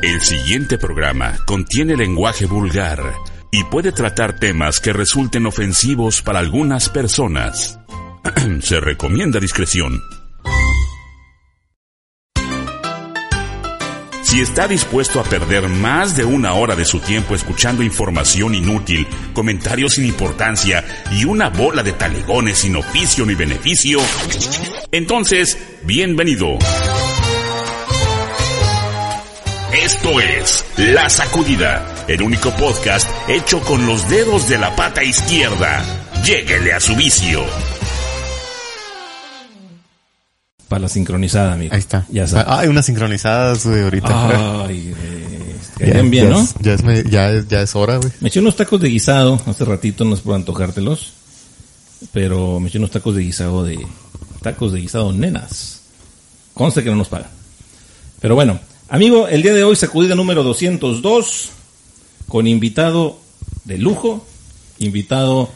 [0.00, 3.02] El siguiente programa contiene lenguaje vulgar
[3.50, 7.80] y puede tratar temas que resulten ofensivos para algunas personas.
[8.60, 10.00] Se recomienda discreción.
[14.22, 19.04] Si está dispuesto a perder más de una hora de su tiempo escuchando información inútil,
[19.32, 23.98] comentarios sin importancia y una bola de talegones sin oficio ni beneficio,
[24.92, 26.56] entonces, bienvenido.
[29.84, 35.84] Esto es La Sacudida, el único podcast hecho con los dedos de la pata izquierda.
[36.24, 37.44] Lléguele a su vicio.
[40.68, 41.72] Para la sincronizada, amigo.
[41.72, 42.04] Ahí está.
[42.10, 42.40] Ya está.
[42.40, 44.64] Ah, hay una sincronizada güey, ahorita.
[44.66, 46.40] Ay, eh, caerían bien, ya ¿no?
[46.40, 48.10] Es, ya, ya, es, ya es hora, güey.
[48.18, 51.12] Me eché unos tacos de guisado hace ratito, no es por antojártelos.
[52.12, 53.78] Pero me eché unos tacos de guisado de.
[54.42, 55.82] Tacos de guisado nenas.
[56.52, 57.30] Conste que no nos pagan.
[58.20, 58.58] Pero bueno,
[58.88, 61.50] amigo, el día de hoy sacudida número 202.
[62.28, 63.18] Con invitado
[63.64, 64.26] de lujo.
[64.78, 65.50] Invitado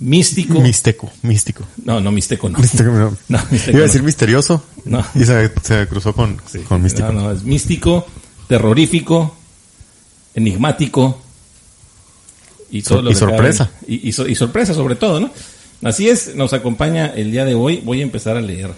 [0.00, 0.60] místico.
[0.60, 1.64] Místico, místico.
[1.84, 2.58] no, no, místico no.
[2.58, 3.16] Místico, no.
[3.28, 3.86] No, místico Iba a no.
[3.86, 4.62] decir misterioso.
[4.84, 5.04] No.
[5.14, 6.58] Y se, se cruzó con, Sí.
[6.60, 7.12] con místico.
[7.12, 8.06] No, no, es místico,
[8.48, 9.34] terrorífico,
[10.34, 11.20] enigmático.
[12.70, 13.70] Y, todo Sor- lo y sorpresa.
[13.86, 15.30] y so- y sorpresa sobre todo, ¿no?
[15.82, 17.80] Así es, nos acompaña el día de hoy.
[17.84, 18.70] Voy a empezar a leer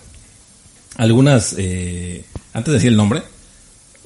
[0.96, 3.22] algunas, eh, antes de decir el nombre,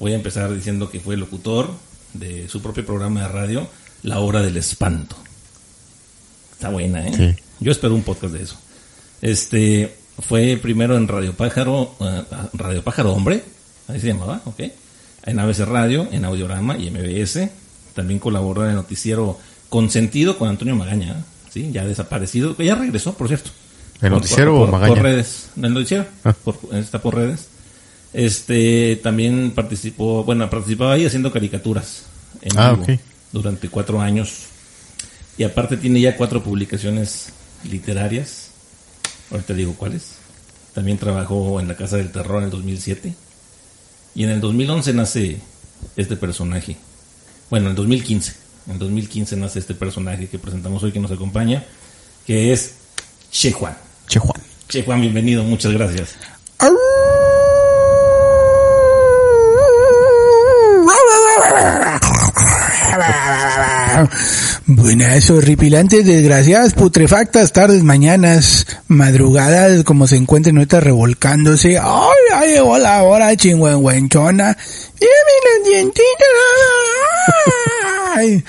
[0.01, 1.69] voy a empezar diciendo que fue locutor
[2.13, 3.67] de su propio programa de radio,
[4.01, 5.15] La Hora del Espanto.
[6.53, 7.13] Está buena, ¿eh?
[7.15, 7.43] Sí.
[7.59, 8.57] Yo espero un podcast de eso.
[9.21, 9.95] Este,
[10.27, 12.23] fue primero en Radio Pájaro, eh,
[12.53, 13.43] Radio Pájaro Hombre,
[13.87, 14.59] así se llamaba, ¿ok?
[15.27, 17.49] En ABC Radio, en Audiorama y MBS.
[17.93, 19.37] También colaboró en el noticiero
[19.69, 21.23] Consentido con Antonio Magaña.
[21.53, 21.69] ¿sí?
[21.71, 23.51] Ya desaparecido, que ya regresó, por cierto.
[24.01, 24.93] ¿El Por- noticiero por- o Magaña?
[24.95, 26.33] Por redes, en el noticiero, Ah.
[26.43, 27.49] por- está por redes.
[28.13, 32.03] Este, también participó, bueno, participaba ahí haciendo caricaturas
[32.41, 32.99] en Ah, vivo
[33.31, 34.43] durante cuatro años.
[35.37, 37.29] Y aparte tiene ya cuatro publicaciones
[37.69, 38.49] literarias.
[39.31, 40.15] Ahorita digo cuáles.
[40.73, 43.13] También trabajó en La Casa del Terror en el 2007.
[44.15, 45.37] Y en el 2011 nace
[45.95, 46.75] este personaje.
[47.49, 48.33] Bueno, en el 2015.
[48.67, 51.63] En el 2015 nace este personaje que presentamos hoy que nos acompaña,
[52.27, 52.75] que es
[53.31, 53.75] Che Juan.
[54.07, 54.41] Che Juan.
[54.67, 56.15] Che Juan, bienvenido, muchas gracias.
[64.65, 71.77] Buenas, horripilantes, desgraciadas, putrefactas, tardes, mañanas, madrugadas, como se encuentren ahorita revolcándose.
[71.77, 74.57] ¡Ay, ya llegó la hora, chingüengüenchona!
[74.99, 76.05] ¡Lleve los dientitos!
[78.15, 78.43] ¡Ay!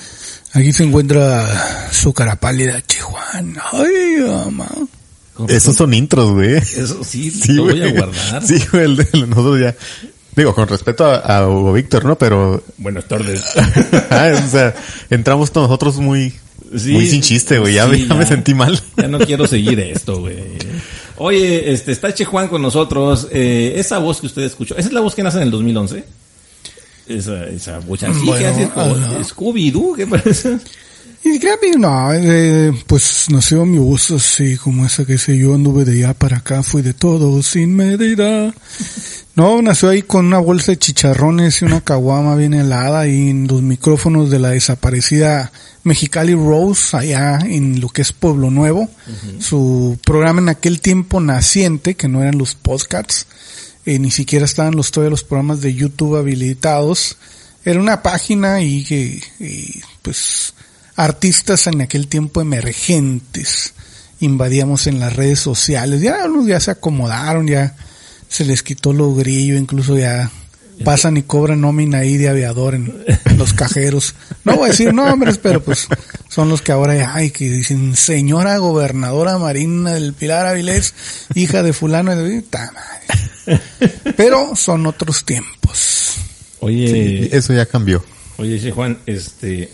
[0.55, 3.23] Aquí se encuentra su cara pálida, Chihuahua.
[3.73, 4.69] ¡Ay, mamá!
[5.49, 6.55] Esos son intros, güey.
[6.57, 8.47] Eso sí, Sí, lo voy a guardar.
[8.47, 9.75] Sí, güey, el de nosotros ya.
[10.35, 12.17] Digo, con respeto a, a Hugo Víctor, ¿no?
[12.17, 13.43] Pero, Buenas tardes.
[14.11, 14.75] ah, o sea,
[15.11, 16.33] entramos nosotros muy,
[16.77, 17.75] Sí, muy sin chiste, güey.
[17.75, 18.81] Ya, sí, ya me sentí mal.
[18.97, 20.37] Ya no quiero seguir esto, güey.
[21.17, 23.29] Oye, este, está Che Juan con nosotros.
[23.31, 26.05] Eh, esa voz que usted escuchó, ¿esa es la voz que nace en el 2011?
[27.09, 28.95] Esa, esa voz así Bueno, que hace como.
[29.23, 30.59] Scooby-Doo, ¿qué parece?
[31.25, 35.85] Y créame, no, eh, pues nació mi voz así como esa que sé yo, anduve
[35.85, 38.53] de allá para acá, fui de todo sin medida.
[39.37, 43.47] No, nació ahí con una bolsa de chicharrones y una caguama bien helada y en
[43.47, 45.53] los micrófonos de la desaparecida
[45.85, 48.91] Mexicali Rose, allá en lo que es Pueblo Nuevo.
[49.39, 53.27] Su programa en aquel tiempo naciente, que no eran los podcasts,
[53.87, 57.17] eh, ni siquiera estaban los, todavía los programas de YouTube habilitados.
[57.65, 59.23] Era una página y que,
[60.03, 60.53] pues,
[61.05, 63.75] artistas en aquel tiempo emergentes
[64.21, 66.01] invadíamos en las redes sociales.
[66.01, 67.75] Ya ya se acomodaron, ya
[68.29, 70.31] se les quitó lo grillo, incluso ya
[70.85, 73.05] pasan y cobran nómina ahí de aviador en
[73.37, 74.15] los cajeros.
[74.45, 75.89] No voy a decir nombres, pero pues
[76.29, 80.95] son los que ahora ya, ay, que dicen señora gobernadora Marina del Pilar Avilés,
[81.35, 82.45] hija de fulano de.
[84.17, 86.15] Pero son otros tiempos.
[86.61, 88.05] Oye, Eso ya cambió.
[88.39, 89.69] oye, Juan, este,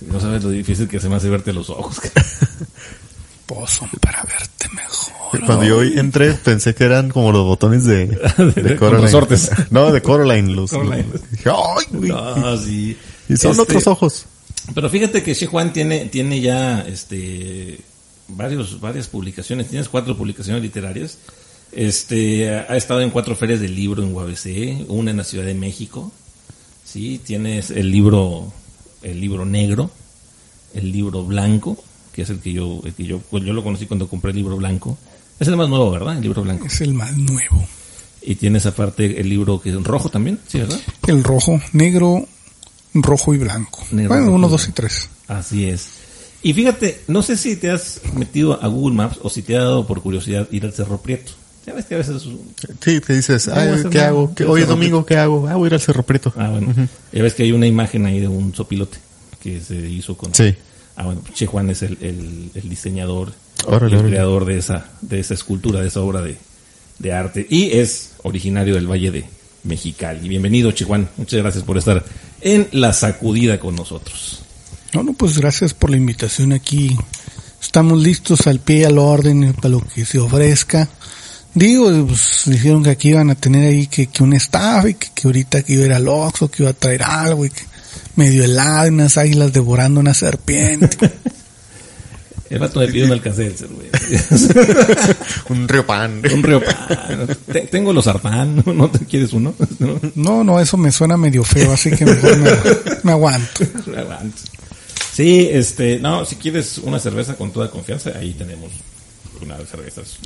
[0.00, 1.96] no sabes lo difícil que se me hace verte los ojos.
[3.68, 5.46] Son para verte mejor.
[5.46, 9.02] Cuando yo entré pensé que eran como los botones de, de, Como Coraline.
[9.02, 9.50] resortes.
[9.70, 10.52] No, de Coraline.
[10.54, 11.06] Los, Coraline.
[11.44, 12.08] ¡ay, güey!
[12.10, 12.96] No, sí.
[13.28, 14.26] Y son Este, otros ojos.
[14.74, 17.78] Pero fíjate que She Juan tiene, tiene ya este
[18.28, 21.18] varios, varias publicaciones, tienes cuatro publicaciones literarias.
[21.72, 25.54] Este ha estado en cuatro ferias del libro en UABC, una en la Ciudad de
[25.54, 26.12] México.
[26.84, 28.52] Sí, tienes el libro,
[29.06, 29.90] el libro negro,
[30.74, 31.76] el libro blanco,
[32.12, 34.36] que es el que yo, el que yo, pues yo lo conocí cuando compré el
[34.36, 34.98] libro blanco.
[35.38, 36.16] Es el más nuevo, ¿verdad?
[36.16, 36.66] El libro blanco.
[36.66, 37.64] Es el más nuevo.
[38.22, 40.80] Y tienes aparte el libro que es rojo también, ¿sí, verdad?
[41.06, 42.26] El rojo, negro,
[42.94, 43.84] rojo y blanco.
[43.92, 45.08] Negro, bueno, rojo uno, dos y tres.
[45.28, 45.88] Así es.
[46.42, 49.60] Y fíjate, no sé si te has metido a Google Maps o si te ha
[49.60, 51.32] dado por curiosidad ir al Cerro Prieto.
[51.66, 52.22] Ya ves que a veces...
[52.84, 54.08] Sí, te dices, a ay, ¿qué nada.
[54.08, 54.28] hago?
[54.28, 55.48] ¿Qué- Quiero Hoy es domingo, ¿qué hago?
[55.48, 56.32] Ah, voy a ir al Cerro Prieto.
[56.36, 56.72] Ah, bueno.
[57.12, 58.98] Ya ves que hay una imagen ahí de un sopilote
[59.42, 60.32] que se hizo con...
[60.34, 60.54] Sí.
[60.94, 63.32] Ah, bueno, Che Juan es el, el- el diseñador
[63.66, 64.10] Órale, el órale.
[64.14, 66.36] creador de esa, de esa escultura, de esa obra de,
[67.00, 67.46] de arte.
[67.50, 69.24] Y es originario del Valle de
[69.64, 70.28] Mexicali.
[70.28, 71.08] Bienvenido, Che Juan.
[71.16, 72.04] Muchas gracias por estar
[72.42, 74.42] en la sacudida con nosotros.
[74.94, 76.96] No, no, pues gracias por la invitación aquí.
[77.60, 80.88] Estamos listos al pie y al orden para lo que se ofrezca.
[81.56, 85.08] Digo, pues dijeron que aquí iban a tener ahí que, que un staff y que,
[85.14, 87.62] que ahorita que iba a ir al Oxxo, que iba a traer algo y que
[88.14, 90.96] medio helado, y unas águilas devorando una serpiente.
[92.50, 93.88] El vato me pidió un alcacelser, güey.
[95.48, 96.22] Un río pan.
[96.32, 97.26] un río pan.
[97.50, 98.62] Te- Tengo los sartán.
[98.66, 99.52] ¿No te quieres uno?
[100.14, 102.50] No, No, eso me suena medio feo, así que mejor me,
[103.02, 103.64] me aguanto.
[105.12, 108.70] Sí, este, no, si quieres una cerveza con toda confianza, ahí tenemos
[109.42, 110.16] una de cervezas.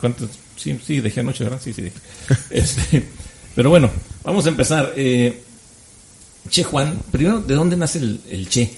[0.00, 0.28] ¿Cuántas?
[0.56, 1.60] Sí, sí, dejé anoche, ¿verdad?
[1.62, 1.98] Sí, sí, dejé.
[2.50, 3.04] Este,
[3.54, 3.90] pero bueno,
[4.22, 4.92] vamos a empezar.
[4.96, 5.42] Eh,
[6.48, 8.70] che Juan, primero, ¿de dónde nace el, el Che?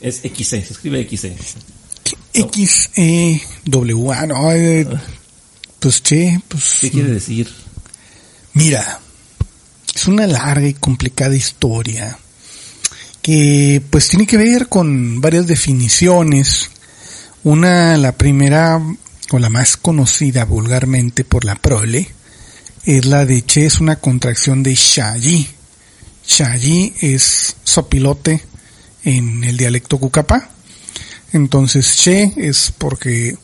[0.00, 1.32] Es XC, se escribe XC.
[2.34, 4.86] X, E, W, A, no, eh,
[5.78, 7.48] pues che, pues ¿Qué quiere decir?
[8.54, 9.00] Mira,
[9.94, 12.18] es una larga y complicada historia
[13.22, 16.70] que pues tiene que ver con varias definiciones.
[17.44, 18.80] Una, la primera
[19.32, 22.08] o la más conocida vulgarmente por la prole,
[22.84, 25.48] es la de Che, es una contracción de Shayi.
[26.26, 28.42] Shayi es sopilote
[29.04, 30.50] en el dialecto cucapá.
[31.32, 33.36] Entonces Che es porque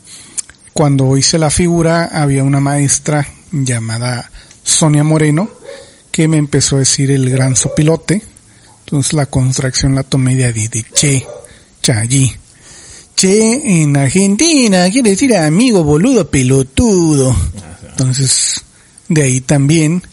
[0.73, 4.31] cuando hice la figura había una maestra llamada
[4.62, 5.50] Sonia Moreno
[6.11, 8.23] que me empezó a decir el gran sopilote.
[8.81, 11.26] Entonces la contracción la tomé de de Che,
[11.82, 12.48] Chayí.
[13.19, 17.35] Che en Argentina quiere decir amigo, boludo, pelotudo.
[17.91, 18.62] Entonces,
[19.09, 20.05] de ahí también.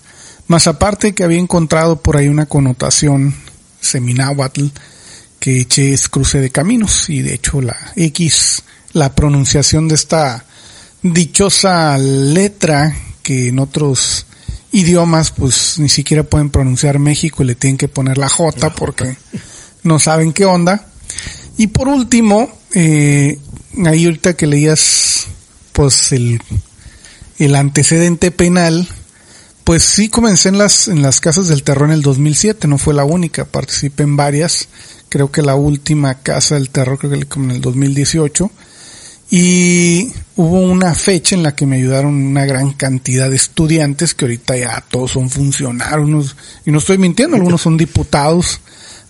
[0.47, 3.35] Más aparte que había encontrado por ahí una connotación
[3.79, 4.69] semináhuatl
[5.39, 8.63] que Che es cruce de caminos y de hecho la X,
[8.93, 10.43] la pronunciación de esta
[11.03, 12.91] dichosa letra
[13.21, 14.25] que en otros
[14.71, 19.15] idiomas pues ni siquiera pueden pronunciar México y le tienen que poner la J porque
[19.83, 20.87] no saben qué onda.
[21.57, 23.39] Y por último, eh,
[23.85, 25.27] ahí ahorita que leías
[25.71, 26.41] pues el,
[27.37, 28.87] el antecedente penal,
[29.63, 32.93] pues sí comencé en las, en las casas del terror en el 2007, no fue
[32.93, 34.67] la única, participé en varias,
[35.09, 38.51] creo que la última casa del terror creo que como en el 2018,
[39.31, 44.25] y hubo una fecha en la que me ayudaron una gran cantidad de estudiantes que
[44.25, 46.35] ahorita ya todos son funcionarios,
[46.65, 48.61] y no estoy mintiendo, algunos son diputados,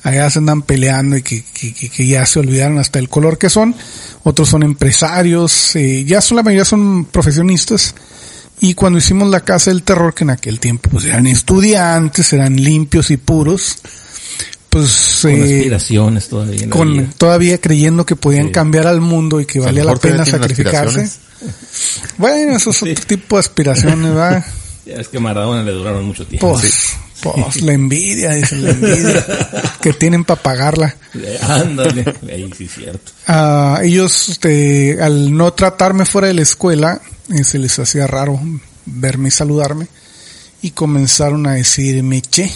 [0.05, 3.37] allá se andan peleando y que, que, que- que ya se olvidaron hasta el color
[3.37, 3.75] que son,
[4.23, 7.95] otros son empresarios, eh, ya son la mayoría son profesionistas,
[8.61, 12.55] y cuando hicimos la casa del terror, que en aquel tiempo pues eran estudiantes, eran
[12.55, 13.79] limpios y puros,
[14.69, 16.69] pues Con eh, aspiraciones todavía.
[16.69, 18.51] con todavía creyendo que podían Sí.
[18.51, 21.09] cambiar al mundo y que valía la pena sacrificarse.
[22.17, 22.91] Bueno, eso es Sí.
[22.91, 24.45] otro tipo de aspiraciones, ¿verdad?
[24.85, 26.53] Ya es que Maradona le duraron mucho tiempo.
[26.53, 26.89] Pues,
[27.33, 29.25] pues la envidia, dice la envidia
[29.81, 30.95] que tienen para pagarla.
[31.41, 32.05] Ándale.
[32.29, 33.11] Ahí sí es cierto.
[33.27, 38.39] a ellos, este, al no tratarme fuera de la escuela, eh, se les hacía raro
[38.85, 39.87] verme y saludarme
[40.61, 42.51] y comenzaron a decirme che.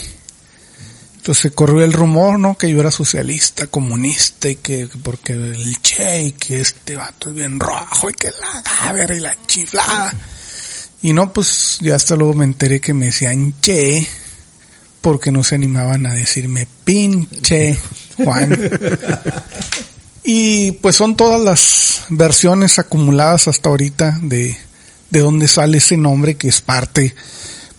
[1.16, 2.56] Entonces corrió el rumor, ¿no?
[2.56, 7.28] Que yo era socialista, comunista y que que porque el che y que este vato
[7.28, 10.14] es bien rojo y que la gaber y la chiflada.
[11.02, 14.06] Y no, pues ya hasta luego me enteré que me decían che
[15.00, 17.76] porque no se animaban a decirme pinche
[18.16, 18.58] Juan.
[20.22, 24.56] Y pues son todas las versiones acumuladas hasta ahorita de,
[25.10, 27.14] de dónde sale ese nombre que es parte.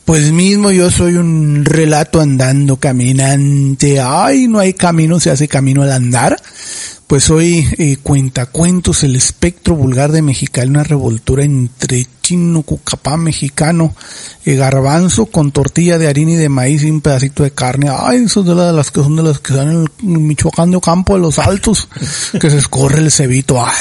[0.05, 4.01] Pues mismo yo soy un relato andando, caminante.
[4.01, 6.41] Ay, no hay camino, se hace camino al andar.
[7.11, 13.17] Pues hoy eh, cuenta cuentos el espectro vulgar de Mexicali, una revoltura entre chino, cucapá
[13.17, 13.93] mexicano,
[14.45, 17.89] eh, garbanzo con tortilla de harina y de maíz y un pedacito de carne.
[17.93, 20.71] Ay, eso de, la- de las que son de las que están en el Michoacán
[20.71, 21.89] de Ocampo de los Altos,
[22.39, 23.59] que se escorre el cebito.
[23.61, 23.73] Ah.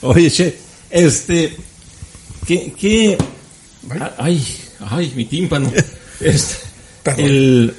[0.00, 0.56] Oye, che,
[0.88, 1.54] este,
[2.46, 3.18] ¿qué, qué?
[4.16, 4.42] Ay,
[4.88, 5.70] ay, mi tímpano.
[6.20, 6.56] Este,
[7.24, 7.74] el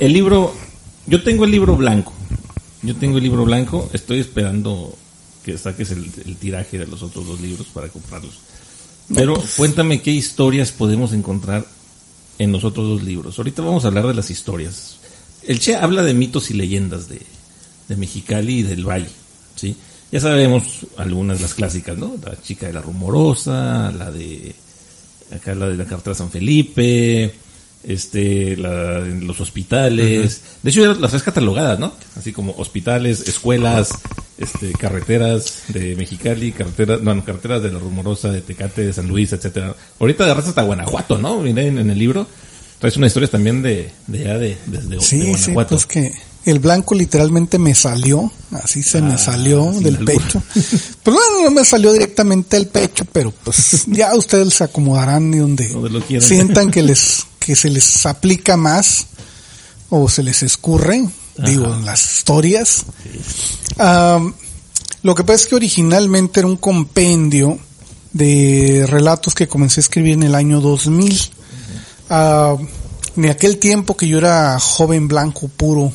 [0.00, 0.52] libro,
[1.08, 2.12] yo tengo el libro blanco.
[2.82, 3.88] Yo tengo el libro blanco.
[3.92, 4.96] Estoy esperando
[5.44, 8.34] que saques el, el tiraje de los otros dos libros para comprarlos.
[9.14, 11.66] Pero cuéntame qué historias podemos encontrar
[12.38, 13.38] en los otros dos libros.
[13.38, 14.98] Ahorita vamos a hablar de las historias.
[15.46, 17.20] El Che habla de mitos y leyendas de,
[17.88, 19.08] de Mexicali y del Valle,
[19.56, 19.76] ¿sí?
[20.10, 22.14] Ya sabemos algunas de las clásicas, ¿no?
[22.24, 24.54] La chica de la rumorosa, la de
[25.34, 27.34] acá la de la carretera San Felipe,
[27.84, 30.42] este, la, en los hospitales.
[30.62, 31.92] De hecho, ya las tres catalogadas, ¿no?
[32.16, 33.90] Así como hospitales, escuelas,
[34.38, 39.32] este, carreteras de Mexicali, carreteras, bueno, carreteras de la rumorosa, de Tecate, de San Luis,
[39.32, 39.74] etcétera.
[40.00, 41.40] Ahorita de hasta Guanajuato, ¿no?
[41.40, 42.26] Miren en el libro.
[42.78, 45.68] Traes una historia también de, de ya de, desde de Sí, sí, Guanajuato.
[45.70, 46.12] pues que
[46.44, 50.14] el blanco literalmente me salió, así se me Ah, salió del albur.
[50.22, 50.42] pecho.
[51.02, 55.38] Pues bueno, no me salió directamente del pecho, pero pues ya ustedes se acomodarán de
[55.40, 59.06] donde, sientan que les que se les aplica más
[59.88, 62.84] o se les escurre, digo, en las historias.
[65.00, 67.58] Lo que pasa es que originalmente era un compendio
[68.12, 71.30] de relatos que comencé a escribir en el año 2000.
[72.10, 72.54] Ah,
[73.16, 75.90] en aquel tiempo que yo era joven blanco puro,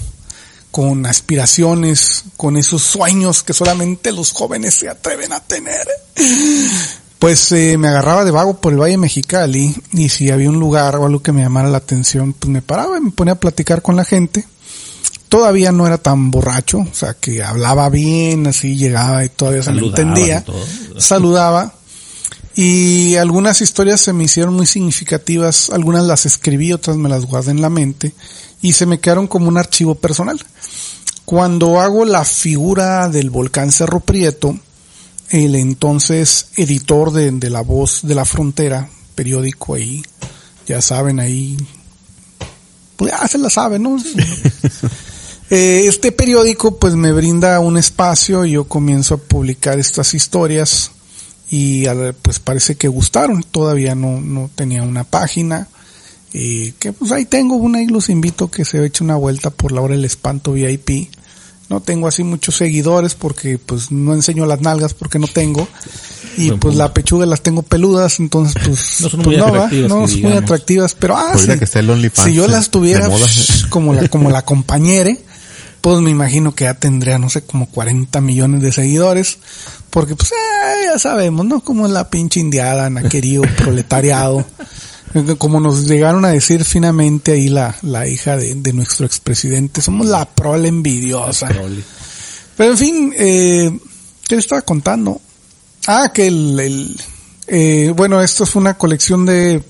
[0.72, 5.88] con aspiraciones, con esos sueños que solamente los jóvenes se atreven a tener.
[7.24, 10.98] Pues eh, me agarraba de vago por el Valle Mexicali y si había un lugar
[10.98, 13.82] o algo que me llamara la atención, pues me paraba y me ponía a platicar
[13.82, 14.46] con la gente.
[15.30, 19.72] Todavía no era tan borracho, o sea que hablaba bien, así llegaba y todavía se
[19.72, 20.44] me entendía.
[20.98, 21.74] Saludaba.
[22.56, 27.52] Y algunas historias se me hicieron muy significativas, algunas las escribí, otras me las guardé
[27.52, 28.14] en la mente
[28.62, 30.42] y se me quedaron como un archivo personal.
[31.24, 34.60] Cuando hago la figura del volcán Cerro Prieto,
[35.34, 40.04] el entonces editor de, de La Voz de la Frontera, periódico ahí,
[40.68, 41.58] ya saben ahí,
[42.96, 43.98] pues ya se la saben, ¿no?
[45.50, 50.90] Eh, este periódico pues me brinda un espacio y yo comienzo a publicar estas historias
[51.52, 51.86] y
[52.24, 55.68] pues parece que gustaron, todavía no, no tenía una página,
[56.34, 59.52] eh, que pues ahí tengo una y los invito a que se eche una vuelta
[59.52, 61.12] por la hora del espanto VIP.
[61.74, 65.68] No tengo así muchos seguidores porque pues no enseño las nalgas porque no tengo
[66.38, 66.78] y Buen pues punto.
[66.78, 69.48] la pechuga las tengo peludas entonces pues No son pues, muy ¿va?
[69.50, 70.44] atractivas, no que son muy digamos.
[70.44, 71.60] atractivas pero ah Ahorita sí.
[71.60, 75.20] que está el OnlyFans si yo las tuviera psh, como la como la compañere
[75.82, 79.40] pues me imagino que ya tendría no sé como 40 millones de seguidores
[79.90, 84.46] porque pues eh, ya sabemos no como la pinche indiada querido proletariado
[85.38, 90.08] como nos llegaron a decir finamente ahí la, la hija de, de nuestro expresidente, somos
[90.08, 91.48] la prole envidiosa.
[91.48, 91.84] Prole.
[92.58, 93.80] Pero en fin, eh,
[94.28, 95.20] ¿qué le estaba contando?
[95.88, 97.02] Ah, que el, el
[97.48, 99.62] eh, bueno, esto fue una colección de,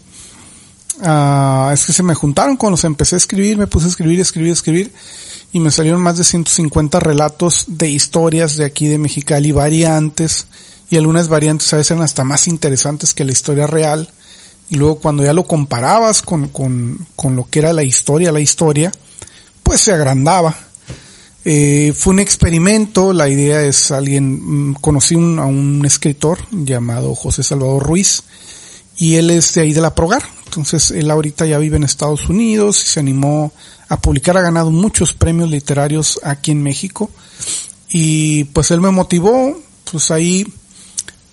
[1.02, 4.20] ah, es que se me juntaron cuando los empecé a escribir, me puse a escribir,
[4.20, 4.94] escribir, escribir,
[5.52, 10.48] y me salieron más de 150 relatos de historias de aquí de Mexicali, variantes,
[10.90, 14.10] y algunas variantes a veces eran hasta más interesantes que la historia real,
[14.70, 18.39] y luego cuando ya lo comparabas con, con, con lo que era la historia, la
[18.39, 18.91] historia,
[19.62, 20.55] pues se agrandaba.
[21.46, 27.13] Eh, fue un experimento, la idea es alguien, mm, conocí un- a un escritor llamado
[27.15, 28.24] José Salvador Ruiz
[28.98, 32.29] y él es de ahí de la Progar, entonces él ahorita ya vive en Estados
[32.29, 33.51] Unidos y se animó
[33.89, 37.10] a publicar, ha ganado muchos premios literarios aquí en México
[37.89, 39.60] y pues él me motivó,
[39.91, 40.48] pues ahí,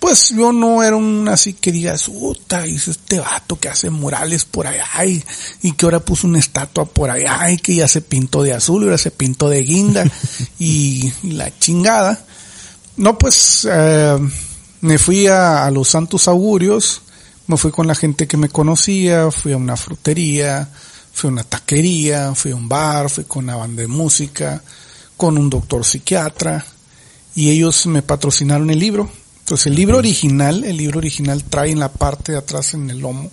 [0.00, 3.90] pues yo no era un así que digas, puta, y es este vato que hace
[3.90, 5.23] murales por allá y,
[5.62, 8.83] y que ahora puso una estatua por allá y que ya se pintó de azul
[8.83, 10.04] y ahora se pintó de guinda
[10.59, 12.19] y, y la chingada.
[12.97, 14.19] No, pues eh,
[14.80, 17.02] me fui a, a los Santos Augurios,
[17.47, 20.66] me fui con la gente que me conocía, fui a una frutería,
[21.12, 24.62] fui a una taquería, fui a un bar, fui con una banda de música,
[25.19, 26.64] con un doctor psiquiatra
[27.35, 29.11] y ellos me patrocinaron el libro.
[29.50, 33.00] Entonces el libro original, el libro original trae en la parte de atrás en el
[33.00, 33.33] lomo,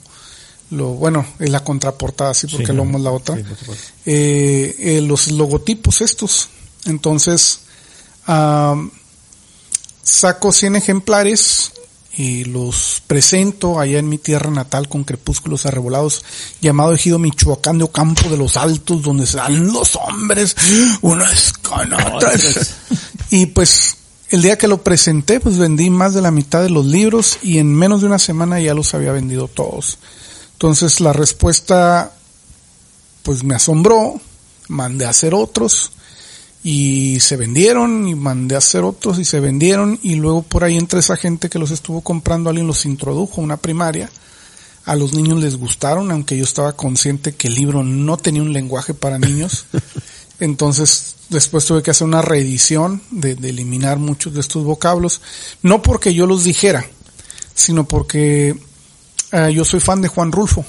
[0.72, 3.44] lo bueno, es la contraportada así porque Sí, el lomo es la otra, sí,
[4.08, 6.50] eh, eh, los logotipos estos.
[6.86, 7.60] Entonces,
[10.02, 11.72] saco 100 ejemplares
[12.16, 16.26] y los presento allá en mi tierra natal con crepúsculos arrebolados,
[16.62, 20.56] llamado Ejido Michoacán de Ocampo de los Altos, donde se dan los hombres,
[21.04, 22.74] unas canotas.
[23.30, 23.98] Y pues
[24.30, 27.60] el día que lo presenté, pues vendí más de la mitad de los libros y
[27.60, 30.00] en menos de una semana ya los había vendido todos.
[30.54, 32.14] Entonces la respuesta,
[33.24, 34.20] pues me asombró,
[34.68, 35.92] mandé a hacer otros
[36.64, 40.76] y se vendieron y mandé a hacer otros y se vendieron y luego por ahí
[40.76, 44.10] entre esa gente que los estuvo comprando alguien los introdujo a una primaria.
[44.84, 48.54] A los niños les gustaron, aunque yo estaba consciente que el libro no tenía un
[48.54, 49.66] lenguaje para niños.
[50.39, 55.22] Entonces después tuve que hacer una reedición de, eliminar muchos de estos vocablos.
[55.62, 56.86] No porque yo los dijera,
[57.53, 58.56] sino porque
[59.32, 60.65] eh, yo soy fan de Juan Rulfo.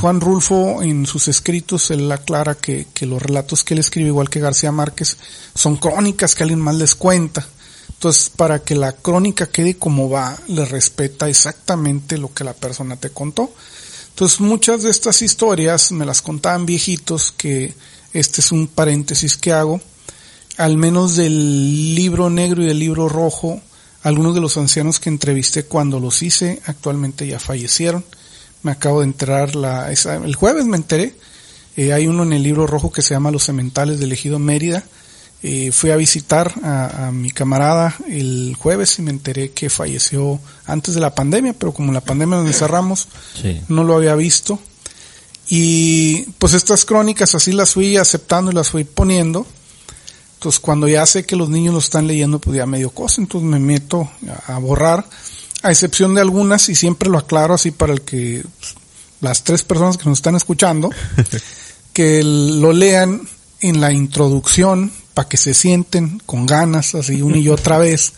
[0.00, 4.30] Juan Rulfo en sus escritos él aclara que, que, los relatos que él escribe, igual
[4.30, 5.16] que García Márquez,
[5.54, 7.46] son crónicas que alguien más les cuenta.
[7.90, 12.96] Entonces, para que la crónica quede como va, le respeta exactamente lo que la persona
[12.96, 13.52] te contó.
[14.10, 17.74] Entonces, muchas de estas historias me las contaban viejitos, que
[18.14, 19.80] este es un paréntesis que hago,
[20.56, 23.60] al menos del libro negro y del libro rojo,
[24.02, 28.04] algunos de los ancianos que entrevisté cuando los hice actualmente ya fallecieron
[28.64, 31.14] me acabo de enterar la, esa, el jueves me enteré,
[31.76, 34.82] eh, hay uno en el libro rojo que se llama Los Cementales del Ejido Mérida,
[35.42, 40.40] eh, fui a visitar a, a, mi camarada el jueves y me enteré que falleció
[40.64, 43.08] antes de la pandemia, pero como la pandemia nos encerramos,
[43.40, 43.60] sí.
[43.68, 44.58] no lo había visto.
[45.48, 49.46] Y pues estas crónicas así las fui aceptando y las fui poniendo.
[50.34, 53.48] Entonces cuando ya sé que los niños lo están leyendo, pues ya medio cosa, entonces
[53.48, 54.10] me meto
[54.46, 55.06] a, a borrar
[55.64, 58.44] a excepción de algunas, y siempre lo aclaro así para el que
[59.22, 60.90] las tres personas que nos están escuchando,
[61.94, 63.26] que lo lean
[63.62, 68.12] en la introducción para que se sienten con ganas, así una y otra vez,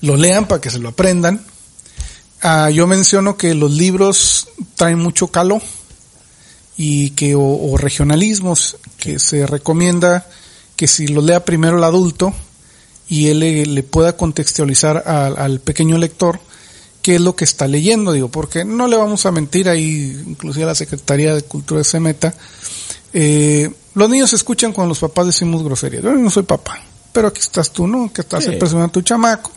[0.00, 1.44] lo lean para que se lo aprendan.
[2.42, 5.60] Uh, yo menciono que los libros traen mucho calo
[6.76, 10.26] y que o, o regionalismos que se recomienda
[10.76, 12.34] que si lo lea primero el adulto
[13.08, 16.40] y él le, le pueda contextualizar al, al pequeño lector
[17.02, 20.64] qué es lo que está leyendo, digo, porque no le vamos a mentir ahí, inclusive
[20.64, 22.32] a la Secretaría de Cultura se meta.
[23.12, 26.04] Eh, los niños escuchan cuando los papás decimos groserías.
[26.04, 26.80] Yo no soy papá,
[27.12, 28.12] pero aquí estás tú, ¿no?
[28.12, 28.56] Que estás sí.
[28.76, 29.50] a tu chamaco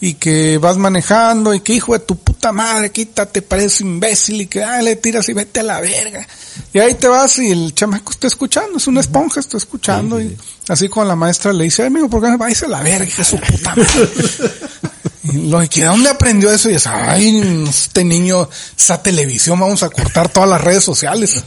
[0.00, 4.46] y que vas manejando y que hijo de tu puta madre, quítate, parece imbécil y
[4.46, 6.26] que ah, le tiras y vete a la verga.
[6.72, 10.28] Y ahí te vas y el chamaco está escuchando, es una esponja, está escuchando sí,
[10.28, 10.36] sí,
[10.68, 13.06] y así con la maestra le dice, amigo, ¿por qué me vais a la verga,
[13.06, 13.86] hija de su puta madre?
[15.34, 16.70] Lo que ¿de dónde aprendió eso?
[16.70, 21.42] Y es, ay, este niño, esa televisión, vamos a cortar todas las redes sociales.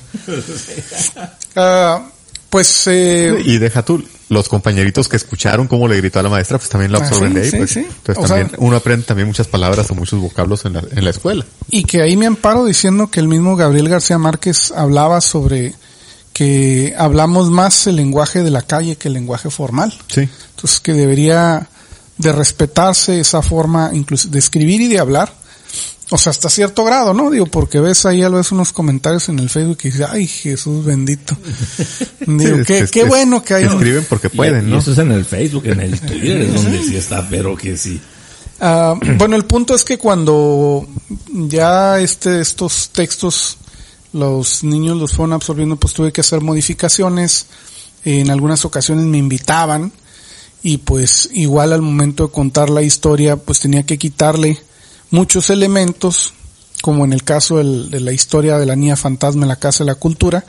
[1.55, 2.01] Uh,
[2.49, 6.57] pues, eh, y deja tú, los compañeritos que escucharon cómo le gritó a la maestra,
[6.57, 7.51] pues también lo absorben ah, sí, de ahí.
[7.51, 7.69] Sí, pues.
[7.71, 7.79] sí.
[7.79, 11.03] Entonces o también sea, uno aprende también muchas palabras o muchos vocablos en la, en
[11.03, 11.45] la escuela.
[11.69, 15.73] Y que ahí me amparo diciendo que el mismo Gabriel García Márquez hablaba sobre
[16.31, 19.93] que hablamos más el lenguaje de la calle que el lenguaje formal.
[20.07, 20.29] Sí.
[20.55, 21.67] Entonces que debería
[22.17, 25.33] de respetarse esa forma incluso de escribir y de hablar.
[26.11, 27.29] O sea, hasta cierto grado, ¿no?
[27.29, 30.83] Digo, porque ves ahí a veces unos comentarios en el Facebook y dices, ay, Jesús
[30.83, 31.37] bendito.
[32.25, 33.65] Digo, Sí, qué, es- qué es- bueno que hay.
[33.65, 34.79] Escriben porque Y- pueden, y ¿no?
[34.79, 38.01] eso es en el Facebook, en el Twitter, es donde sí está, pero que sí.
[38.59, 40.87] Ah, bueno, el punto es que cuando
[41.29, 43.57] ya este, estos textos
[44.11, 47.45] los niños los fueron absorbiendo, pues tuve que hacer modificaciones.
[48.03, 49.91] En algunas ocasiones me invitaban
[50.63, 54.59] y pues igual al momento de contar la historia, pues tenía que quitarle
[55.11, 56.33] muchos elementos,
[56.81, 59.89] como en el caso de la historia de la niña fantasma en la Casa de
[59.89, 60.45] la Cultura,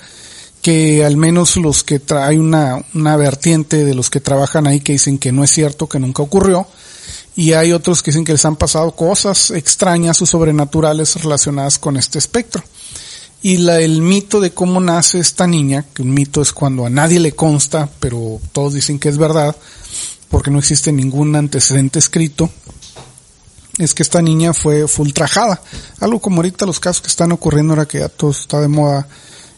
[0.63, 4.81] que al menos los que tra hay una, una vertiente de los que trabajan ahí
[4.81, 6.67] que dicen que no es cierto, que nunca ocurrió,
[7.35, 11.97] y hay otros que dicen que les han pasado cosas extrañas o sobrenaturales relacionadas con
[11.97, 12.63] este espectro.
[13.43, 16.91] Y la, el mito de cómo nace esta niña, que un mito es cuando a
[16.91, 19.57] nadie le consta, pero todos dicen que es verdad,
[20.29, 22.51] porque no existe ningún antecedente escrito,
[23.81, 25.61] es que esta niña fue, fue ultrajada.
[26.01, 29.07] Algo como ahorita los casos que están ocurriendo ahora que ya todo está de moda,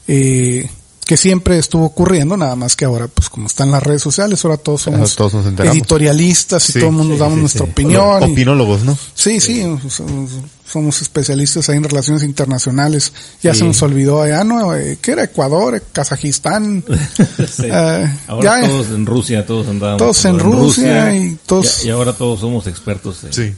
[0.08, 0.68] eh,
[1.04, 4.56] que siempre estuvo ocurriendo, nada más que ahora, pues como están las redes sociales, ahora
[4.56, 5.76] todos somos todos nos enteramos.
[5.76, 7.70] editorialistas y Sí, todo el mundo sí, damos sí, nuestra sí.
[7.72, 8.22] opinión.
[8.22, 8.96] y- Opinólogos, ¿no?
[9.14, 10.30] Sí, sí, somos,
[10.64, 13.12] somos especialistas ahí en relaciones internacionales.
[13.42, 13.58] Ya Sí.
[13.58, 14.74] se nos olvidó allá, ¿no?
[14.76, 15.24] Eh, ¿Qué era?
[15.24, 16.84] Ecuador, eh, Kazajistán.
[17.52, 17.64] Sí.
[17.66, 19.98] Eh, Ahora ya, todos en Rusia, todos andábamos.
[19.98, 23.24] Todos en Rusia y todos- Y, y ahora todos somos expertos.
[23.24, 23.54] en- Sí.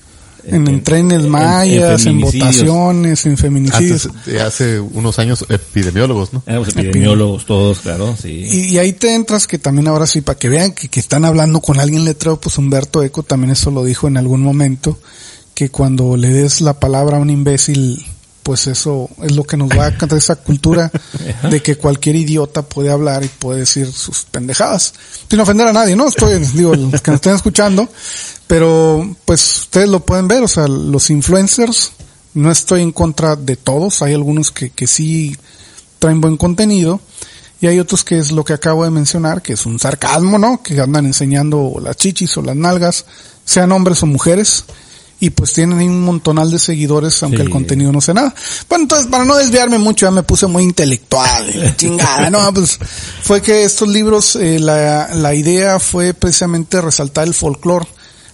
[0.46, 2.48] En, en trenes mayas, en, feminicidios.
[2.48, 4.06] votaciones, en feminicidios.
[4.06, 6.42] Antes, de hace unos años, epidemiólogos, ¿no?
[6.46, 8.46] Éramos epidemiólogos todos, claro, sí.
[8.50, 11.24] Y, y ahí te entras que también ahora sí, para que vean que, que están
[11.24, 14.98] hablando con alguien letrado, pues Humberto Eco también eso lo dijo en algún momento,
[15.54, 18.04] que cuando le des la palabra a un imbécil,
[18.44, 20.92] pues eso es lo que nos va a cantar esa cultura
[21.50, 24.92] de que cualquier idiota puede hablar y puede decir sus pendejadas.
[25.28, 26.06] Sin ofender a nadie, ¿no?
[26.06, 27.88] Estoy, digo, los que nos estén escuchando,
[28.46, 31.92] pero pues ustedes lo pueden ver, o sea, los influencers,
[32.34, 35.36] no estoy en contra de todos, hay algunos que, que sí
[35.98, 37.00] traen buen contenido,
[37.62, 40.62] y hay otros que es lo que acabo de mencionar, que es un sarcasmo, ¿no?
[40.62, 43.06] Que andan enseñando las chichis o las nalgas,
[43.46, 44.66] sean hombres o mujeres,
[45.24, 48.34] y pues tienen ahí un montonal de seguidores, aunque el contenido no sea nada.
[48.68, 52.52] Bueno, entonces, para no desviarme mucho, ya me puse muy intelectual, chingada, ¿no?
[52.52, 52.78] Pues
[53.22, 57.86] fue que estos libros, eh, la, la idea fue precisamente resaltar el folclore,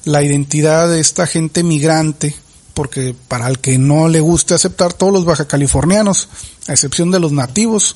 [0.05, 2.35] la identidad de esta gente migrante,
[2.75, 6.29] porque para el que no le guste aceptar, todos los baja californianos,
[6.67, 7.95] a excepción de los nativos,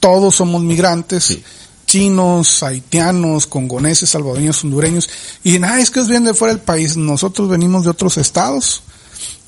[0.00, 1.38] todos somos migrantes,
[1.94, 5.08] chinos, haitianos, congoneses, salvadoreños, hondureños,
[5.44, 8.82] y nada, es que es bien de fuera del país, nosotros venimos de otros estados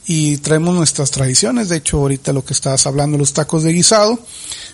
[0.07, 4.17] y traemos nuestras tradiciones, de hecho ahorita lo que estabas hablando, los tacos de guisado,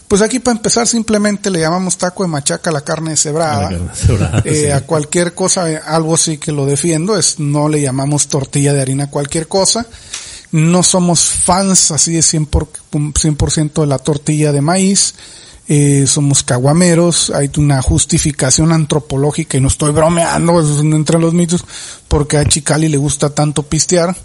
[0.06, 3.70] pues aquí para empezar simplemente le llamamos taco de machaca a la carne cebrada,
[4.44, 8.82] eh, a cualquier cosa, algo así que lo defiendo, es no le llamamos tortilla de
[8.82, 9.86] harina a cualquier cosa,
[10.50, 15.14] no somos fans así de 100%, 100 de la tortilla de maíz,
[15.68, 21.34] eh, somos caguameros, hay una justificación antropológica y no estoy bromeando, eso es entre los
[21.34, 21.64] mitos,
[22.08, 24.16] porque a Chicali le gusta tanto pistear,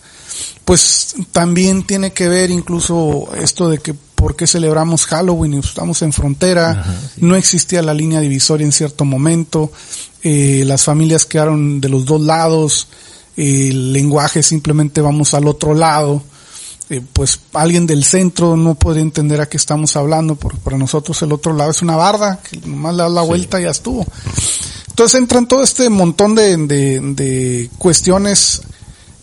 [0.66, 6.02] pues también tiene que ver incluso esto de que por qué celebramos Halloween y estamos
[6.02, 6.84] en frontera,
[7.18, 9.72] no existía la línea divisoria en cierto momento,
[10.24, 12.88] eh, las familias quedaron de los dos lados,
[13.38, 16.24] el lenguaje simplemente vamos al otro lado,
[16.90, 21.22] eh, pues alguien del centro no podría entender a qué estamos hablando, porque para nosotros
[21.22, 24.06] el otro lado es una barda, que nomás le das la vuelta y ya estuvo.
[24.88, 28.62] Entonces entran todo este montón de, de, de, cuestiones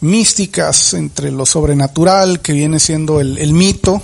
[0.00, 4.02] místicas entre lo sobrenatural, que viene siendo el, el mito,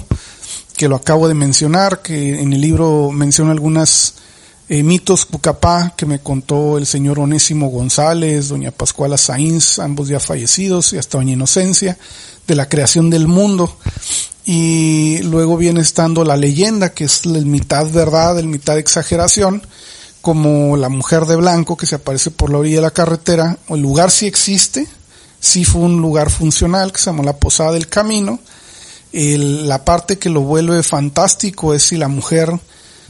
[0.77, 4.15] que lo acabo de mencionar, que en el libro menciona algunas
[4.71, 10.21] eh, mitos Pucapá que me contó el señor Onésimo González, doña Pascuala Sainz, ambos ya
[10.21, 11.99] fallecidos, y hasta doña Inocencia,
[12.47, 13.77] de la creación del mundo.
[14.45, 19.61] Y luego viene estando la leyenda, que es el mitad verdad, el mitad exageración,
[20.21, 23.59] como la mujer de blanco que se aparece por la orilla de la carretera.
[23.71, 24.87] El lugar sí existe,
[25.41, 28.39] sí fue un lugar funcional, que se llamó la Posada del Camino.
[29.11, 32.53] La parte que lo vuelve fantástico es si la mujer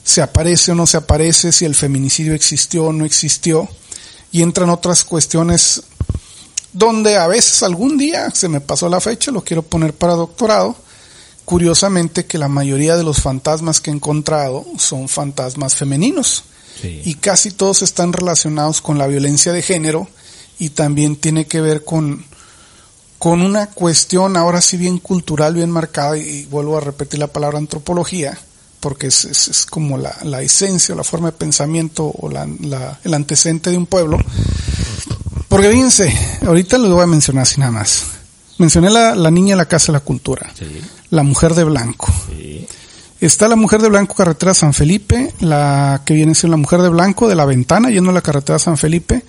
[0.05, 3.69] se aparece o no se aparece, si el feminicidio existió o no existió.
[4.33, 5.83] Y entran otras cuestiones
[6.73, 10.77] donde a veces algún día se me pasó la fecha, lo quiero poner para doctorado.
[11.45, 16.45] Curiosamente que la mayoría de los fantasmas que he encontrado son fantasmas femeninos
[16.81, 17.03] sí.
[17.05, 20.09] y casi todos están relacionados con la violencia de género
[20.61, 22.25] y también tiene que ver con
[23.21, 27.59] con una cuestión ahora sí bien cultural, bien marcada, y vuelvo a repetir la palabra
[27.59, 28.39] antropología,
[28.81, 32.99] porque es, es, es como la, la, esencia, la forma de pensamiento o la, la,
[33.05, 34.19] el antecedente de un pueblo,
[35.49, 36.13] porque fíjense,
[36.47, 38.05] ahorita les voy a mencionar así nada más.
[38.59, 40.67] Mencioné la, la niña de la Casa de la Cultura, sí.
[41.11, 42.13] la mujer de blanco.
[42.29, 42.67] Sí.
[43.21, 46.89] Está la mujer de blanco carretera San Felipe, la que viene siendo la mujer de
[46.89, 49.25] blanco de la ventana yendo a la carretera San Felipe.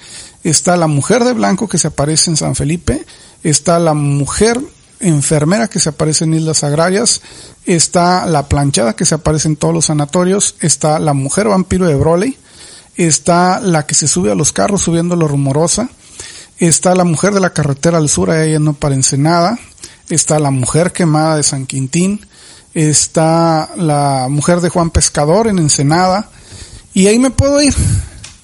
[0.46, 3.06] Está la mujer de blanco que se aparece en San Felipe.
[3.44, 4.62] Está la mujer
[5.02, 7.22] enfermera que se aparece en Islas Agrarias.
[7.66, 10.56] Está la planchada que se aparece en todos los sanatorios.
[10.60, 12.38] Está la mujer vampiro de Broly.
[12.96, 15.90] Está la que se sube a los carros subiendo lo rumorosa
[16.68, 19.58] está la mujer de la carretera al sur, ahí yendo para Ensenada,
[20.10, 22.22] está la mujer quemada de San Quintín,
[22.76, 26.30] está la mujer de Juan Pescador en Ensenada,
[26.94, 27.74] y ahí me puedo ir.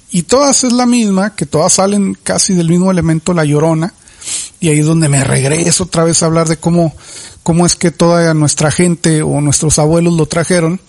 [0.09, 3.93] Y todas es la misma, que todas salen casi del mismo elemento, la llorona,
[4.59, 6.93] y ahí es donde me regreso otra vez a hablar de cómo,
[7.43, 10.79] cómo es que toda nuestra gente o nuestros abuelos lo trajeron.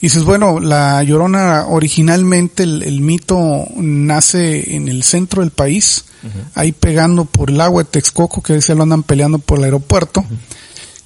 [0.00, 6.04] Y dices, bueno, la llorona originalmente el, el mito nace en el centro del país,
[6.24, 6.44] Uh -huh.
[6.54, 10.20] ahí pegando por el agua de Texcoco, que se lo andan peleando por el aeropuerto,
[10.20, 10.38] uh -huh.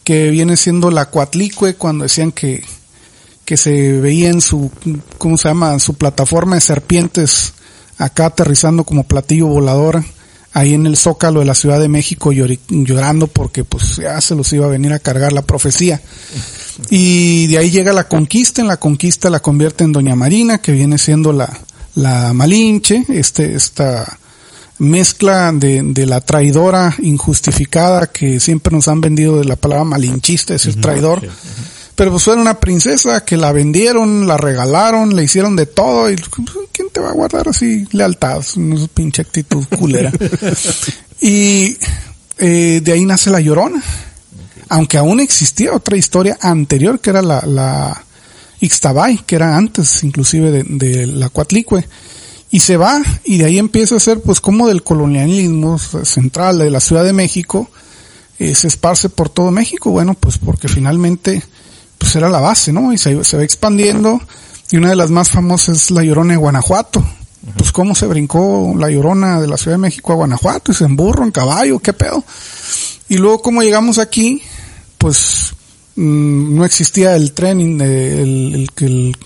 [0.04, 2.62] que viene siendo la Coatlicue, cuando decían que,
[3.46, 4.70] que se veía en su,
[5.16, 5.78] ¿cómo se llama?
[5.78, 7.54] Su plataforma de serpientes,
[7.96, 10.04] acá aterrizando como platillo volador,
[10.56, 14.50] ahí en el zócalo de la Ciudad de México llorando porque pues ya se los
[14.54, 16.00] iba a venir a cargar la profecía.
[16.88, 20.72] Y de ahí llega la conquista, en la conquista la convierte en Doña Marina, que
[20.72, 21.60] viene siendo la,
[21.94, 24.18] la Malinche, este, esta,
[24.78, 30.54] mezcla de, de, la traidora injustificada que siempre nos han vendido de la palabra malinchista,
[30.54, 31.20] es el traidor.
[31.24, 31.75] Uh -huh.
[31.96, 36.16] Pero pues fue una princesa que la vendieron, la regalaron, le hicieron de todo y
[36.70, 38.44] ¿quién te va a guardar así lealtad?
[38.56, 40.12] Una pinche actitud culera.
[41.22, 41.78] y
[42.38, 43.82] eh, de ahí nace La Llorona.
[44.68, 48.04] Aunque aún existía otra historia anterior que era la, la
[48.60, 51.88] Ixtabay, que era antes inclusive de, de la Cuatlicue.
[52.50, 56.70] Y se va y de ahí empieza a ser pues como del colonialismo central de
[56.70, 57.70] la Ciudad de México,
[58.38, 61.42] eh, se esparce por todo México, bueno, pues porque finalmente
[61.98, 62.92] pues era la base, ¿no?
[62.92, 64.20] Y se, se va expandiendo
[64.70, 67.04] y una de las más famosas es la Llorona de Guanajuato.
[67.56, 70.84] Pues cómo se brincó la Llorona de la Ciudad de México a Guanajuato, y se
[70.84, 72.24] en burro, en caballo, qué pedo.
[73.08, 74.42] Y luego como llegamos aquí,
[74.98, 75.54] pues
[75.94, 79.16] mm, no existía el tren, el, el, el,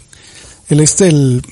[0.69, 1.43] el este, el,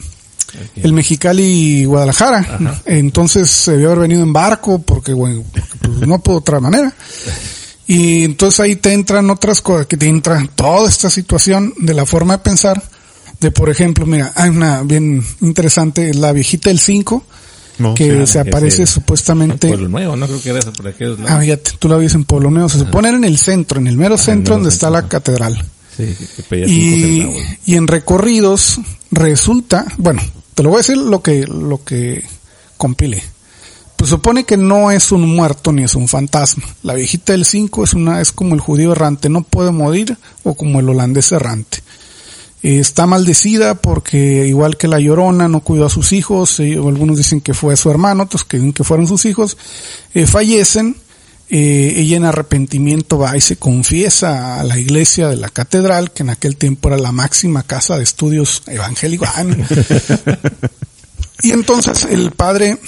[0.76, 2.82] el Mexicali Guadalajara.
[2.84, 6.92] Entonces se debió haber venido en barco porque, bueno, porque, pues, no pudo otra manera.
[7.88, 12.04] Y entonces ahí te entran otras cosas, que te entra toda esta situación de la
[12.06, 12.80] forma de pensar,
[13.40, 17.24] de por ejemplo, mira, hay una bien interesante, la viejita del 5,
[17.78, 21.18] No, que se aparece ese- supuestamente Pueblo Nuevo, no creo que era por lados.
[21.28, 22.68] Ah, fíjate, tú la ves en Pueblo Nuevo.
[22.68, 25.00] Se supone era en el centro, en el mero centro mero donde está centro.
[25.02, 25.64] la catedral.
[25.96, 26.14] Sí,
[26.50, 27.26] que- Y,
[27.64, 30.20] y en recorridos resulta, bueno,
[30.54, 32.22] te lo voy a decir lo que, lo que
[32.76, 33.22] compilé.
[33.98, 36.62] Pues supone que no es un muerto ni es un fantasma.
[36.84, 40.54] La viejita del 5 es una, es como el judío errante, no puede morir, o
[40.54, 41.82] como el holandés errante.
[42.62, 47.16] Eh, está maldecida porque igual que la llorona no cuidó a sus hijos, eh, algunos
[47.16, 49.56] dicen que fue su hermano, otros que dicen que fueron sus hijos,
[50.14, 50.94] eh, fallecen,
[51.50, 56.22] eh, ella en arrepentimiento va y se confiesa a la iglesia de la catedral, que
[56.22, 59.28] en aquel tiempo era la máxima casa de estudios evangélicos.
[61.40, 62.78] Y entonces el padre,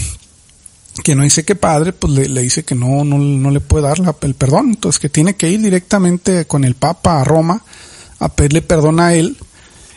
[1.05, 3.85] que no dice que padre, pues le, le dice que no, no, no le puede
[3.85, 7.63] dar la- el perdón, entonces que tiene que ir directamente con el Papa a Roma
[8.19, 9.37] a pedirle perdón a él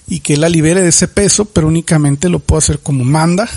[0.08, 3.50] y que él la libere de ese peso, pero únicamente lo puede hacer como manda.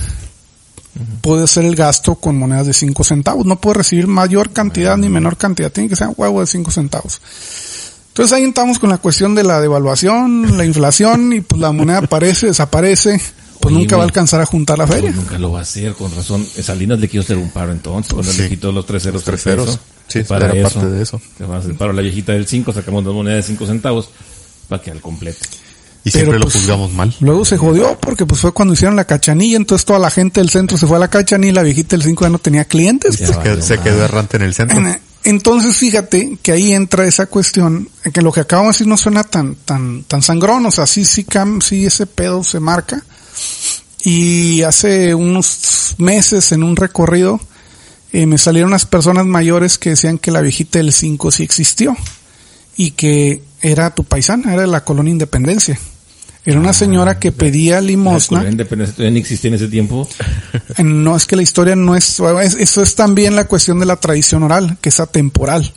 [1.20, 3.44] Puede hacer el gasto con monedas de 5 centavos.
[3.44, 5.70] No puede recibir mayor cantidad ni menor cantidad.
[5.70, 7.20] Tiene que ser un huevo de 5 centavos.
[8.08, 11.98] Entonces ahí estamos con la cuestión de la devaluación, la inflación y pues la moneda
[12.04, 13.20] aparece, desaparece.
[13.60, 15.10] Pues Oye, nunca va a alcanzar a juntar la feria.
[15.10, 16.44] Pues nunca lo va a hacer, con razón.
[16.46, 18.42] Salinas le quiso hacer un paro entonces, cuando Sí.
[18.42, 19.24] le quitó los tres ceros.
[19.24, 19.78] Tres ceros.
[20.08, 21.20] Sí, para era eso, parte de eso.
[21.38, 24.08] Le vamos a hacer paro la viejita del 5, sacamos dos monedas de 5 centavos
[24.68, 25.38] para que al completo.
[26.04, 27.12] Y Pero, siempre lo pues, juzgamos mal.
[27.18, 30.50] Luego se jodió porque pues fue cuando hicieron la cachanilla, entonces toda la gente del
[30.50, 33.16] centro se fue a la cachanilla y la viejita del 5 ya no tenía clientes.
[33.16, 34.78] Se quedó, se quedó errante en el centro.
[34.78, 38.86] En- Entonces, fíjate que ahí entra esa cuestión, en que lo que acabamos de decir
[38.86, 42.60] no suena tan, tan, tan sangrón, o sea, sí, sí, cam- sí ese pedo se
[42.60, 43.02] marca.
[44.04, 47.40] Y hace unos meses en un recorrido,
[48.12, 51.96] eh, me salieron unas personas mayores que decían que la viejita del 5 sí existió.
[52.76, 55.78] Y que era tu paisana, era de la colonia Independencia.
[56.44, 58.48] Era una señora que pedía limosna.
[58.48, 60.08] Independencia todavía ni existía en ese tiempo.
[60.84, 63.96] No, es que la historia no es, es- eso es también la cuestión de la
[63.96, 65.72] tradición oral, que es atemporal.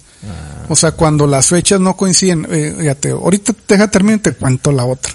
[0.68, 4.72] O sea, cuando las fechas no coinciden, eh, fíjate, ahorita deja terminar y te cuento
[4.72, 5.12] la otra.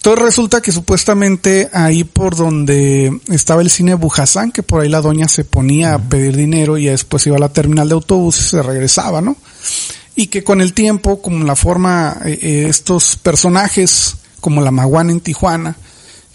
[0.00, 5.02] Entonces resulta que supuestamente ahí por donde estaba el cine Bujasán, que por ahí la
[5.02, 8.48] doña se ponía a pedir dinero y después iba a la terminal de autobuses y
[8.48, 9.36] se regresaba, ¿no?
[10.16, 15.12] Y que con el tiempo, como la forma, eh, eh, estos personajes, como la Maguana
[15.12, 15.76] en Tijuana,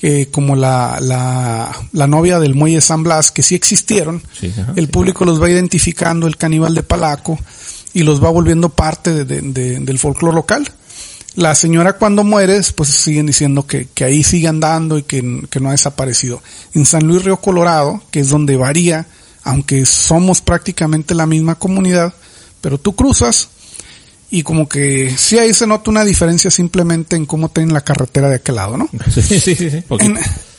[0.02, 4.74] eh, como la, la, la novia del muelle San Blas, que sí existieron, Sí, ajá,
[4.76, 7.40] el sí, público los va identificando, el caníbal de Palaco,
[7.96, 10.72] y los va volviendo parte de- de- de- del folclore local.
[11.36, 15.60] La señora cuando muere, pues siguen diciendo que, que ahí sigue andando y que, que
[15.60, 16.42] no ha desaparecido.
[16.74, 19.06] En San Luis Río Colorado, que es donde varía,
[19.44, 22.14] aunque somos prácticamente la misma comunidad,
[22.62, 23.50] pero tú cruzas
[24.32, 28.28] y como que sí ahí se nota una diferencia simplemente en cómo tienen la carretera
[28.30, 28.90] de aquel lado, ¿no?
[29.14, 29.56] Sí, sí, sí.
[29.70, 29.84] sí.
[30.00, 30.18] En-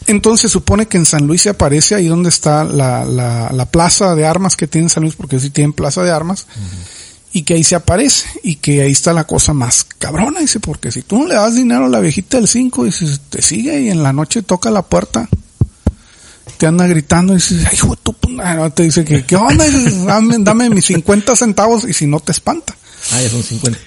[0.08, 4.14] entonces supone que en San Luis se aparece ahí donde está la, la, la plaza
[4.14, 6.46] de armas que tiene San Luis, porque sí tienen plaza de armas,
[7.36, 10.90] y que ahí se aparece, y que ahí está la cosa más cabrona, dice, porque
[10.90, 13.90] si tú no le das dinero a la viejita del 5, dices, te sigue y
[13.90, 15.28] en la noche toca la puerta,
[16.56, 19.66] te anda gritando y dices, ay, hijo tu puta", no, te dice que, ¿qué onda?
[19.66, 22.74] Dices, dame, dame mis 50 centavos y si no te espanta.
[23.12, 23.78] Ah, ya son 50.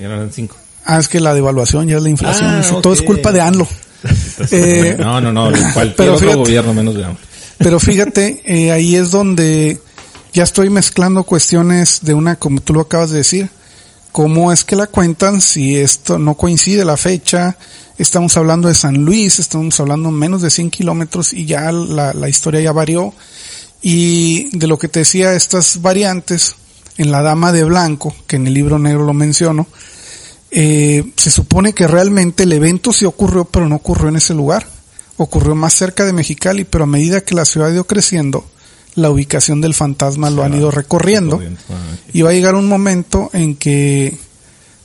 [0.00, 0.56] Ya no eran 5.
[0.86, 3.40] Ah, es que la devaluación ya es la inflación, Ah, dice, todo es culpa de
[3.42, 3.68] ANLO.
[4.50, 5.50] Eh, no, no, no.
[5.74, 7.18] Cualquier pero otro fíjate- gobierno menos de AMLO.
[7.58, 9.80] Pero fíjate, eh, ahí es donde
[10.38, 13.50] ya estoy mezclando cuestiones de una, como tú lo acabas de decir,
[14.12, 17.56] cómo es que la cuentan si esto no coincide la fecha,
[17.98, 22.60] estamos hablando de San Luis, estamos hablando menos de 100 kilómetros y ya la, historia
[22.60, 23.12] ya varió.
[23.82, 26.54] Y de lo que te decía, estas variantes,
[26.98, 29.66] en la Dama de Blanco, que en el libro negro lo menciono,
[30.52, 34.68] eh, se supone que realmente el evento sí ocurrió, pero no ocurrió en ese lugar.
[35.16, 38.48] Ocurrió más cerca de Mexicali, pero a medida que la ciudad dio creciendo,
[38.98, 41.36] la ubicación del fantasma lo han ido recorriendo.
[41.36, 41.60] Corriendo.
[41.70, 41.96] Ah.
[42.12, 44.16] Y va a llegar un momento en que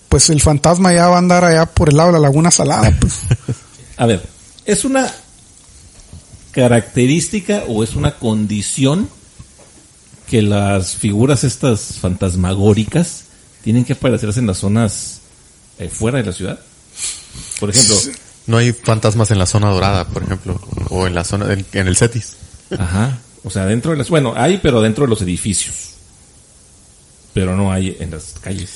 [0.10, 2.95] pues el fantasma ya va a andar allá por el lado de la laguna salada.
[2.99, 3.21] Pues.
[3.97, 4.23] A ver,
[4.65, 5.12] ¿es una
[6.52, 9.10] característica o es una condición
[10.30, 13.23] que las figuras estas fantasmagóricas
[13.63, 15.21] tienen que aparecerse en las zonas
[15.80, 16.60] eh, fuera de la ciudad?
[17.60, 17.95] Por ejemplo,
[18.45, 21.88] No hay fantasmas en la zona dorada, por ejemplo, o en la zona, en, en
[21.88, 22.36] el Cetis.
[22.78, 25.75] ajá, o sea, dentro de las, bueno, hay, pero dentro de los edificios.
[27.34, 28.69] Pero no hay en las calles.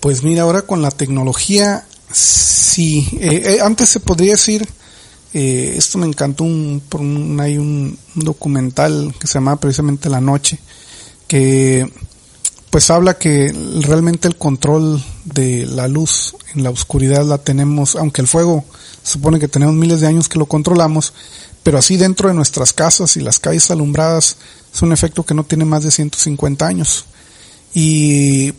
[0.00, 3.06] Pues mira, ahora con la tecnología, sí.
[3.20, 4.66] Eh, eh, antes se podría decir,
[5.34, 10.20] eh, esto me encantó, un, un- hay un, un documental que se llama precisamente La
[10.20, 10.58] Noche,
[11.26, 11.90] que
[12.70, 13.50] pues habla que
[13.80, 18.64] realmente el control de la luz en la oscuridad la tenemos, aunque el fuego
[19.02, 21.14] supone que tenemos miles de años que lo controlamos,
[21.68, 24.38] pero así dentro de nuestras casas y las calles alumbradas
[24.74, 27.04] es un efecto que no tiene más de 150 años.
[27.74, 28.54] Y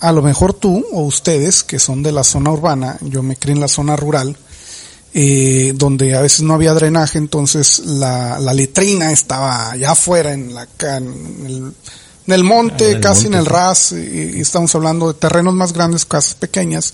[0.00, 3.54] a lo mejor tú o ustedes que son de la zona urbana, yo me crié
[3.54, 4.36] en la zona rural,
[5.14, 10.52] eh, donde a veces no había drenaje, entonces la, la letrina estaba allá afuera en
[10.52, 11.72] la en el,
[12.26, 15.18] en el monte, Ah, en el casi en el ras, y, y estamos hablando de
[15.18, 16.92] terrenos más grandes, casas pequeñas,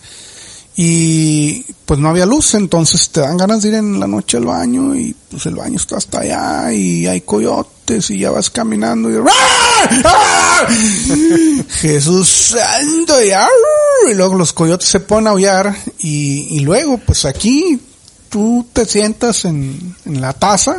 [0.81, 4.45] y pues no había luz, entonces te dan ganas de ir en la noche al
[4.45, 9.11] baño y pues el baño está hasta allá y hay coyotes y ya vas caminando
[9.11, 10.03] y ¡Ah!
[10.05, 10.67] ¡Ah!
[11.81, 13.49] Jesús santo y, ¡ah!
[14.09, 17.81] y luego los coyotes se ponen a aullar y, y luego pues aquí
[18.29, 20.77] tú te sientas en, en la taza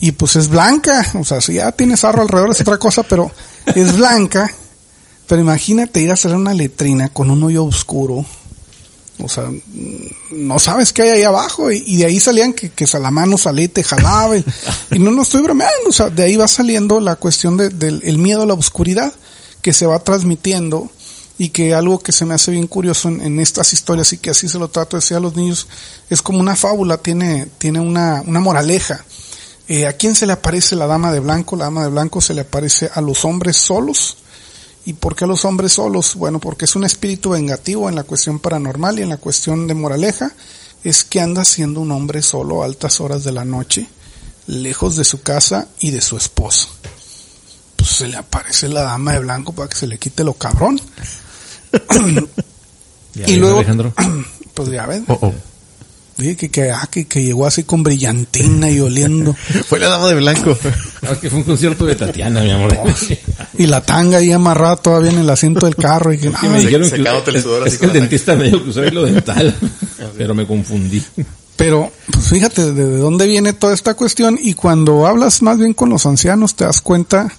[0.00, 3.30] y pues es blanca, o sea si ya tienes arro alrededor es otra cosa, pero
[3.66, 4.50] es blanca,
[5.26, 8.24] pero imagínate ir a hacer una letrina con un hoyo oscuro,
[9.24, 9.50] o sea,
[10.30, 11.70] no sabes qué hay ahí abajo.
[11.70, 13.68] Y, de ahí salían que, que la mano salía y.
[13.68, 15.88] Y, no, no estoy bromeando.
[15.88, 19.12] O sea, de ahí va saliendo la cuestión de- del el miedo a la oscuridad
[19.60, 20.90] que se va transmitiendo.
[21.38, 24.30] Y que algo que se me hace bien curioso en, en estas historias y que
[24.30, 25.66] así se lo trato de decir a los niños,
[26.10, 29.04] es como una fábula, tiene, tiene una, una moraleja.
[29.66, 31.56] Eh, ¿A quién se le aparece la dama de blanco?
[31.56, 34.18] La dama de blanco se le aparece a los hombres solos,
[34.84, 36.16] ¿Y por qué los hombres solos?
[36.16, 39.74] Bueno, porque es un espíritu vengativo en la cuestión paranormal y en la cuestión de
[39.74, 40.32] moraleja.
[40.82, 43.86] Es que anda siendo un hombre solo a altas horas de la noche,
[44.48, 46.68] lejos de su casa y de su esposa.
[47.76, 50.80] Pues se le aparece la dama de blanco para que se le quite lo cabrón.
[53.14, 53.92] Y luego, Alejandro.
[54.54, 55.34] pues ya ves, Oh, oh.
[56.16, 59.34] Dije que, que, ah, que, que llegó así con brillantina y oliendo.
[59.68, 60.56] Fue la dama de blanco.
[61.02, 62.76] Ah, que fue un concierto de Tatiana, mi amor.
[63.58, 66.12] Y la tanga ahí amarrada todavía en el asiento del carro.
[66.12, 67.92] Y que, Y me ay, dijeron secándote el que, sudor es, así es que el
[67.92, 69.54] dentista me dijo que usaba hilo dental,
[70.16, 71.02] pero me confundí.
[71.56, 75.90] Pero, pues fíjate de dónde viene toda esta cuestión y cuando hablas más bien con
[75.90, 77.32] los ancianos te das cuenta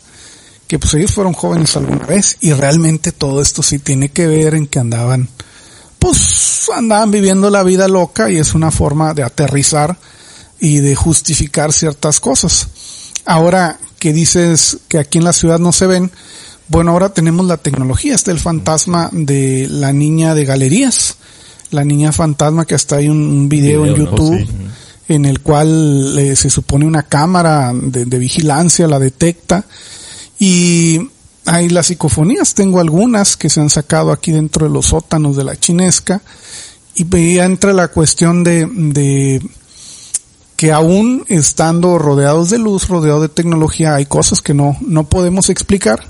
[0.68, 4.56] que pues ellos fueron jóvenes alguna vez y realmente todo esto sí tiene que ver
[4.56, 5.30] en que andaban,
[6.04, 9.98] pues andaban viviendo la vida loca y es una forma de aterrizar
[10.60, 12.68] y de justificar ciertas cosas.
[13.24, 16.12] Ahora que dices que aquí en la ciudad no se ven,
[16.68, 21.16] bueno, ahora tenemos la tecnología, está el fantasma de la niña de galerías,
[21.72, 23.96] la niña fantasma que hasta hay un, un video, en.
[23.96, 24.46] YouTube
[25.08, 25.16] Sí.
[25.16, 29.64] en el cual eh, se supone una cámara de, de vigilancia la detecta
[30.38, 31.00] y
[31.46, 35.44] hay las psicofonías, tengo algunas que se han sacado aquí dentro de los sótanos de
[35.44, 36.22] la chinesca
[36.96, 39.42] y veía entre la cuestión de, de
[40.56, 45.50] que aún estando rodeados de luz, rodeados de tecnología, hay cosas que no, no podemos
[45.50, 46.08] explicar,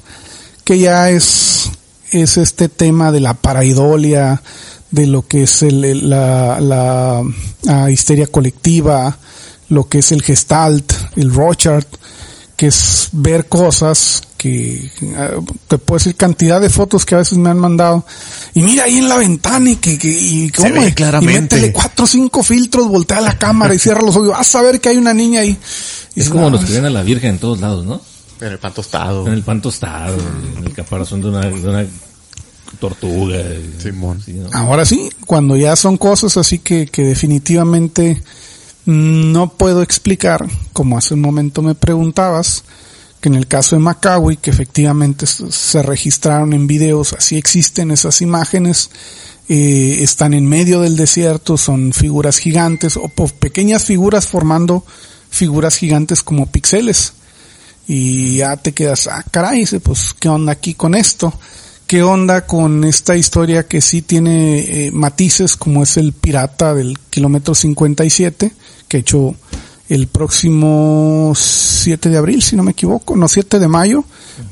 [0.63, 1.71] que ya es,
[2.11, 4.41] es este tema de la paraidolia,
[4.91, 7.23] de lo que es el, la, la,
[7.67, 9.17] ah, histeria colectiva,
[9.69, 11.85] lo que es el gestalt, el Rochard,
[12.55, 15.29] que es ver cosas que ah,
[15.69, 18.05] te puedo decir cantidad de fotos que a veces me han mandado
[18.53, 21.55] y mira ahí en la ventana y que, que y Se ve y claramente.
[21.55, 24.81] métele cuatro o cinco filtros, voltea la cámara y cierra los ojos, vas a ver
[24.81, 25.57] que hay una niña ahí.
[26.15, 28.01] Y Es como "No, los que ven a la Virgen en todos lados, ¿no?
[28.41, 29.25] En el pan tostado.
[29.27, 30.17] En el pan tostado,
[30.57, 31.85] en el caparazón de una, de una
[32.79, 33.37] tortuga.
[33.81, 34.21] Simón.
[34.25, 34.49] Sí, ¿no?
[34.51, 38.21] Ahora sí, cuando ya son cosas así que, que definitivamente
[38.85, 42.63] no puedo explicar, como hace un momento me preguntabas,
[43.23, 48.21] que en el caso de Macawi, que efectivamente se registraron en videos, así existen esas
[48.21, 48.89] imágenes,
[49.47, 54.85] eh, están en medio del desierto, son figuras gigantes o pequeñas figuras formando
[55.29, 57.13] figuras gigantes como píxeles.
[57.87, 61.33] Y ya te quedas, ah, caray, pues, ¿qué onda aquí con esto?
[61.87, 66.99] ¿Qué onda con esta historia que sí tiene eh, matices como es el pirata del
[67.09, 68.51] kilómetro 57,
[68.89, 69.33] que hecho
[69.93, 74.03] el próximo 7 de abril, si no me equivoco, no, 7 de mayo,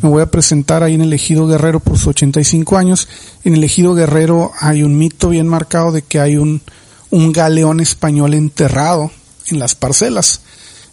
[0.03, 3.07] me voy a presentar ahí en el Ejido Guerrero por sus 85 años.
[3.43, 6.61] En el Ejido Guerrero hay un mito bien marcado de que hay un,
[7.09, 9.09] un galeón español enterrado
[9.47, 10.41] en las parcelas.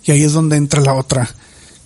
[0.04, 1.28] Y ahí es donde entra la otra.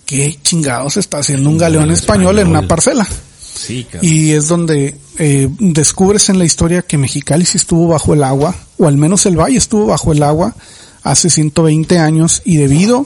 [0.05, 3.05] ¿Qué chingados está haciendo un galeón español en una parcela?
[3.41, 3.85] Sí.
[4.01, 8.55] Y es donde eh, descubres en la historia que Mexicali sí estuvo bajo el agua,
[8.77, 10.55] o al menos el valle estuvo bajo el agua
[11.03, 13.05] hace 120 años y debido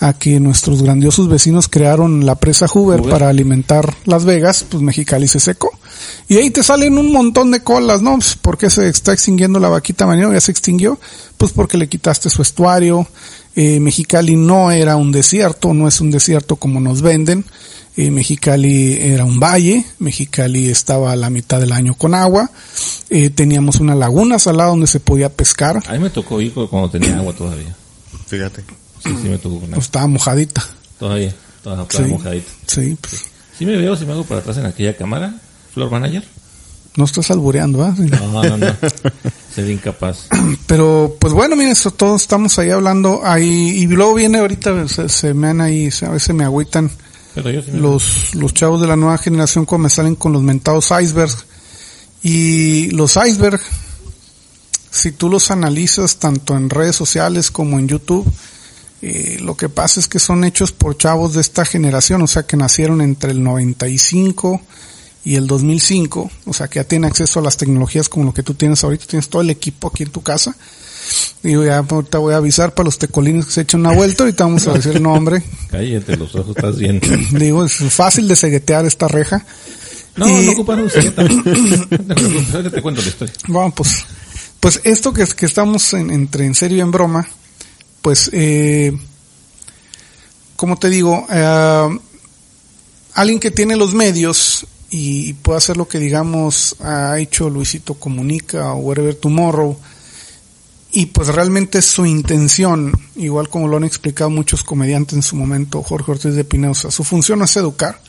[0.00, 3.10] a que nuestros grandiosos vecinos crearon la presa Hoover Hoover.
[3.10, 5.70] para alimentar Las Vegas, pues Mexicali se secó.
[6.28, 8.14] Y ahí te salen un montón de colas, ¿no?
[8.14, 10.34] Pues, ¿Por qué se está extinguiendo la vaquita marinera?
[10.34, 10.98] Ya se extinguió.
[11.36, 13.08] Pues porque le quitaste su estuario.
[13.56, 17.44] Eh, Mexicali no era un desierto, no es un desierto como nos venden.
[18.00, 22.48] Eh, Mexicali era un valle, Mexicali estaba a la mitad del año con agua,
[23.10, 26.88] eh, teníamos una laguna salada donde se podía pescar, A mí me tocó ir cuando
[26.88, 27.74] tenía agua todavía.
[28.28, 28.62] Fíjate.
[29.02, 29.74] Sí, sí me tocó con agua.
[29.74, 30.64] pues estaba mojadita.
[30.96, 31.34] Todavía,
[31.64, 31.96] todavía Sí.
[31.96, 32.50] estaba mojadita.
[32.68, 33.24] Sí, pues,
[33.58, 35.34] Sí me veo si me hago para atrás en aquella cámara,
[35.74, 36.22] Floor Manager.
[36.94, 37.96] no estás albureando, ¿ah?
[37.98, 38.66] No, no, no.
[39.52, 40.28] Sería incapaz.
[40.68, 45.08] Pero, pues bueno, miren, eso, todos estamos ahí hablando, ahí, y luego viene ahorita, se,
[45.08, 46.88] se me han ahí, a veces me agüitan
[47.72, 51.44] Los, chavos de la nueva generación como me salen con los mentados icebergs.
[52.22, 53.60] Y los iceberg,
[54.90, 58.30] si tú los analizas tanto en redes sociales como en YouTube,
[59.00, 62.44] eh, lo que pasa es que son hechos por chavos de esta generación, o sea
[62.44, 64.60] que nacieron entre el 95
[65.24, 68.42] y el 2005, o sea que ya tienen acceso a las tecnologías como lo que
[68.42, 70.56] tú tienes ahorita, tienes todo el equipo aquí en tu casa.
[71.42, 74.44] Digo, ya ahorita voy a avisar para los tecolines que se echen una vuelta, ahorita
[74.44, 75.42] vamos a decir el nombre.
[75.70, 77.00] Cállate, los ojos estás bien.
[77.32, 79.44] Digo, es fácil de seguetear esta reja.
[80.16, 80.84] No, Y- no ocuparon.
[80.86, 83.34] No te te cuento la historia.
[83.46, 84.04] Bueno, pues,
[84.60, 87.28] pues esto que, que estamos en- entre en serio y en broma,
[88.02, 88.92] pues, eh,
[90.56, 91.98] como te digo, eh,
[93.14, 98.72] alguien que tiene los medios y, puede hacer lo que digamos ha hecho Luisito Comunica
[98.72, 99.78] o Wherever Tomorrow,
[100.90, 105.82] y pues realmente su intención, igual como lo han explicado muchos comediantes en su momento,
[105.82, 108.00] Jorge Ortiz de sea, su función no es educar,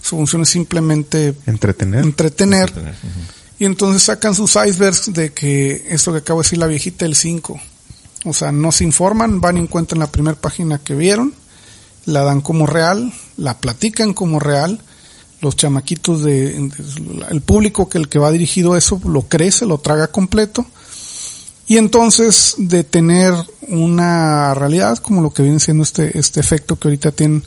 [0.00, 2.04] su función es simplemente Entretener.
[2.04, 2.72] entretener.
[3.58, 7.14] Y entonces sacan sus icebergs de que esto que acabo de decir la viejita el
[7.14, 7.60] 5.
[8.24, 11.34] O sea, no se informan, van y encuentran la primera página que vieron,
[12.06, 14.80] la dan como real, la platican como real.
[15.40, 16.72] Los chamaquitos de, de-
[17.30, 20.64] el público que el que va dirigido a eso lo cree, se lo traga completo.
[21.72, 23.32] Y entonces de tener
[23.68, 27.42] una realidad como lo que viene siendo este, este efecto que ahorita tienen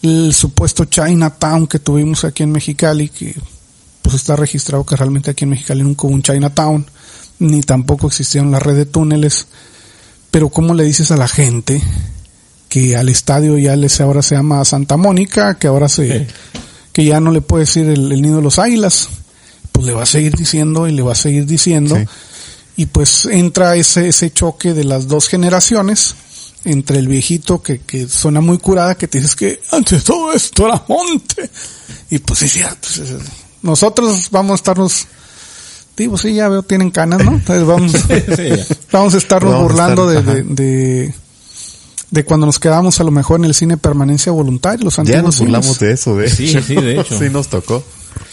[0.00, 3.36] el supuesto Chinatown que tuvimos aquí en Mexicali, que
[4.00, 6.86] pues está registrado que realmente aquí en Mexicali nunca hubo un Chinatown,
[7.38, 9.46] ni tampoco existieron la red de túneles.
[10.30, 11.82] Pero ¿cómo le dices a la gente
[12.70, 16.26] que al estadio ya les ahora se llama Santa Mónica, que ahora se,
[16.94, 19.10] que ya no le puede decir el, el nido de los águilas?
[19.70, 21.96] Pues le va a seguir diciendo y le va a seguir diciendo.
[21.96, 22.06] Sí.
[22.80, 26.14] Y pues entra ese, ese choque de las dos generaciones,
[26.64, 30.66] entre el viejito que, que suena muy curada, que te dices que antes todo esto
[30.66, 31.50] era monte.
[32.08, 33.20] Y pues sí, pues, es-
[33.60, 35.06] nosotros vamos a estarnos,
[35.94, 37.32] digo, sí, ya veo, tienen canas, ¿no?
[37.32, 37.92] Entonces vamos,
[38.36, 38.66] Sí, ya.
[38.92, 41.14] vamos a estarnos Vamos a burlando estar- de, de, de,
[42.10, 45.24] de cuando nos quedamos a lo mejor en el cine permanencia voluntaria, los Ya antiguos
[45.24, 45.80] nos burlamos cines.
[45.80, 46.62] de eso, de Sí, hecho.
[46.62, 47.18] sí, de hecho.
[47.18, 47.84] sí nos tocó.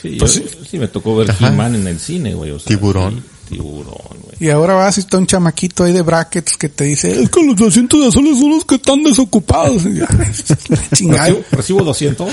[0.01, 0.79] Sí, Pues yo- sí.
[0.79, 1.35] me tocó ver.
[1.37, 2.51] He-Man en el cine, güey.
[2.51, 3.15] o sea, Tiburón.
[3.49, 3.85] sí, tiburón,
[4.23, 4.26] güey.
[4.39, 7.43] Y ahora vas y está un chamaquito ahí de brackets que te dice, es que
[7.43, 9.83] los asientos de azules son los que están desocupados.
[9.85, 10.07] Y ya,
[10.93, 11.37] chingado.
[11.51, 12.29] ¿Recibo, recibo 200?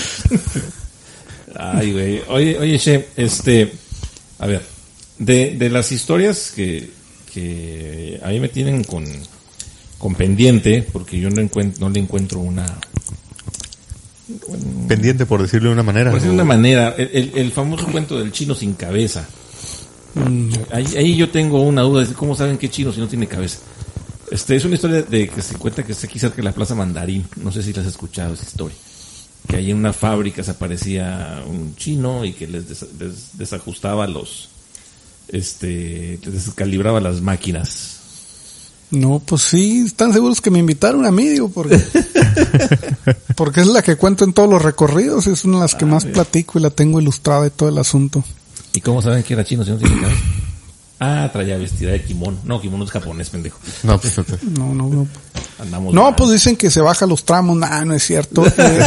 [1.59, 2.23] Ay, güey.
[2.29, 3.73] Oye, oye, Che, este,
[4.39, 4.63] a ver,
[5.19, 6.91] de, de las historias que,
[7.33, 9.05] que a mí me tienen con,
[9.99, 12.67] con pendiente, porque yo no, encuentro, no le encuentro una,
[14.89, 16.11] Pendiente, por decirlo de una manera.
[16.11, 19.27] por decirlo de una manera, el, el- el famoso cuento del chino sin cabeza.
[20.71, 23.59] Ahí, ahí yo tengo una duda de cómo saben qué chino si no tiene cabeza.
[24.31, 26.75] Este es una historia de que se cuenta que está aquí cerca de la Plaza
[26.75, 27.25] Mandarín.
[27.37, 28.77] No sé si la has escuchado esa historia.
[29.49, 34.07] Que ahí en una fábrica se aparecía un chino y que les, des- des- desajustaba
[34.07, 34.49] los,
[35.29, 37.99] este, les descalibraba las máquinas.
[38.91, 41.79] No, pues sí, están seguros que me invitaron a mí, digo, porque,
[43.37, 46.05] porque es la que cuento en todos los recorridos, es una de las que más
[46.13, 48.23] platico y la tengo ilustrada y todo el asunto.
[48.75, 50.21] ¿Y cómo saben que era chino si no tiene cabeza?
[51.01, 52.39] Ah, traía vestida de kimono.
[52.45, 53.59] No, kimono es japonés, pendejo.
[53.83, 55.09] No, pues, no, pues, No, no, no.
[55.59, 56.15] Andamos No, mal.
[56.15, 58.45] pues dicen que se baja los tramos, nah, no es cierto.
[58.57, 58.81] Eh,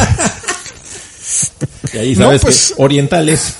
[1.92, 3.54] Y ahí no, sabes pues- que orientales.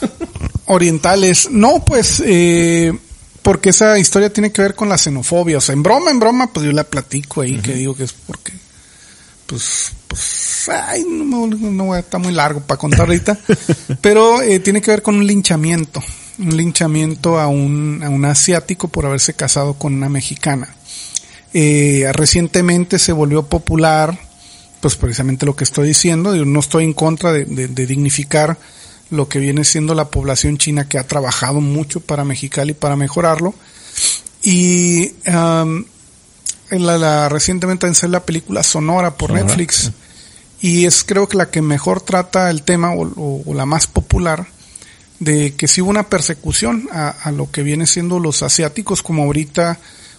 [0.67, 2.93] orientales, no, pues, eh,
[3.43, 6.53] porque esa historia tiene que ver con la xenofobia, o sea, en broma, en broma,
[6.53, 8.53] pues yo la platico ahí, que digo que es porque
[9.47, 13.39] pues, pues, ay, no, no, está muy largo para contar ahorita,
[14.01, 16.03] pero eh, tiene que ver con un linchamiento,
[16.39, 20.75] un linchamiento a un, a un asiático por haberse casado con una mexicana.
[21.55, 24.19] Eh, recientemente se volvió popular,
[24.81, 28.59] pues precisamente lo que estoy diciendo, yo no estoy en contra de, de, de dignificar
[29.11, 33.55] lo que viene siendo la población china que ha trabajado mucho para Mexicali para mejorarlo.
[34.43, 35.85] Y um,
[36.71, 39.47] en la, la, recientemente lancé la película Sonora por Sonora.
[39.47, 39.91] Netflix
[40.61, 43.87] y es creo que la que mejor trata el tema o, o, o la más
[43.87, 44.47] popular
[45.21, 49.25] de que si hubo una persecución a, a, lo que viene siendo los asiáticos como
[49.25, 49.79] ahorita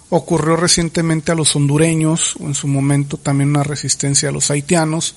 [0.09, 5.15] ocurrió recientemente a los hondureños o en su momento también una resistencia a los haitianos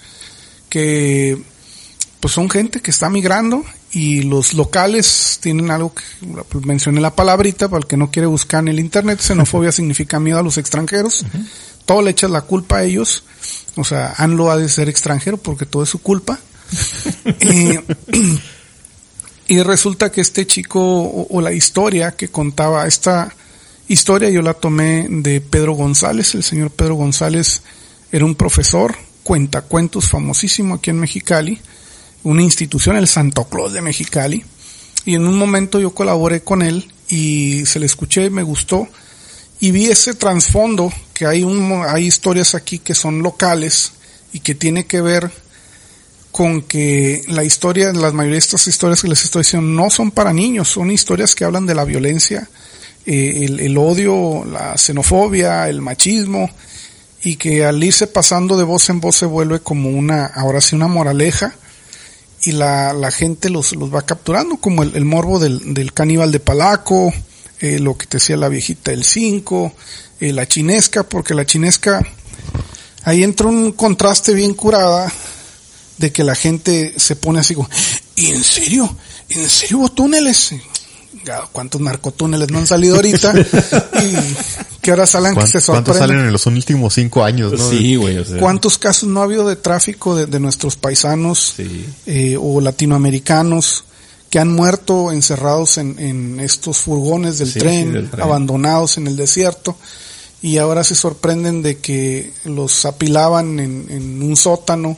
[0.68, 1.42] que
[2.20, 6.02] pues son gente que está migrando y los locales tienen algo que
[6.48, 10.20] pues mencioné la palabrita para el que no quiere buscar en el internet xenofobia significa
[10.20, 11.46] miedo a los extranjeros uh -huh.
[11.86, 13.24] todo le echas la culpa a ellos
[13.76, 16.38] o sea ANLO ha de ser extranjero porque todo es su culpa
[19.48, 23.34] y, resulta que este chico o, la historia que contaba esta
[23.88, 26.34] historia yo la tomé de Pedro González.
[26.34, 27.62] El señor Pedro González
[28.10, 31.60] era un profesor cuentacuentos famosísimo aquí en Mexicali
[32.24, 34.44] una institución, el Santo Claus de Mexicali,
[35.04, 38.88] y en un momento yo colaboré con él y se le escuché, me gustó,
[39.60, 43.92] y vi ese trasfondo, que hay, un, hay historias aquí que son locales
[44.32, 45.30] y que tiene que ver
[46.32, 50.10] con que la historia, la mayoría de estas historias que les estoy diciendo no son
[50.10, 52.48] para niños, son historias que hablan de la violencia,
[53.04, 56.50] eh, el, odio, la xenofobia, el machismo,
[57.22, 60.74] y que al irse pasando de voz en voz se vuelve como una, ahora sí,
[60.74, 61.54] una moraleja,
[62.44, 66.32] y la, la gente los, los va capturando, como el, el morbo del, del, caníbal
[66.32, 67.12] de Palaco,
[67.60, 69.72] eh, lo que te decía la viejita del 5,
[70.18, 72.02] eh, la chinesca, porque la chinesca,
[73.04, 75.12] ahí entra un contraste bien curada
[76.02, 77.70] de que la gente se pone así como,
[78.16, 78.94] ¿y en serio?
[79.28, 80.52] ¿En serio hubo túneles?
[81.52, 83.32] cuántos narcotúneles no han salido ahorita
[84.02, 85.84] y que ahora salen que se sorprenden.
[85.84, 87.52] ¿Cuántos salen en los últimos cinco años?
[87.52, 87.70] ¿no?
[87.70, 88.18] Sí, güey.
[88.18, 88.38] O sea.
[88.38, 91.86] ¿Cuántos casos no ha habido de tráfico de, de nuestros paisanos sí.
[92.06, 93.84] eh, o latinoamericanos
[94.30, 98.96] que han muerto encerrados en, en estos furgones del, sí, tren, sí, del, tren, abandonados
[98.96, 99.76] en el desierto?
[100.40, 104.96] Y ahora se sorprenden de que los apilaban en, en un sótano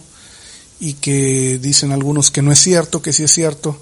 [0.80, 3.78] y que dicen algunos que no es cierto, que sí es cierto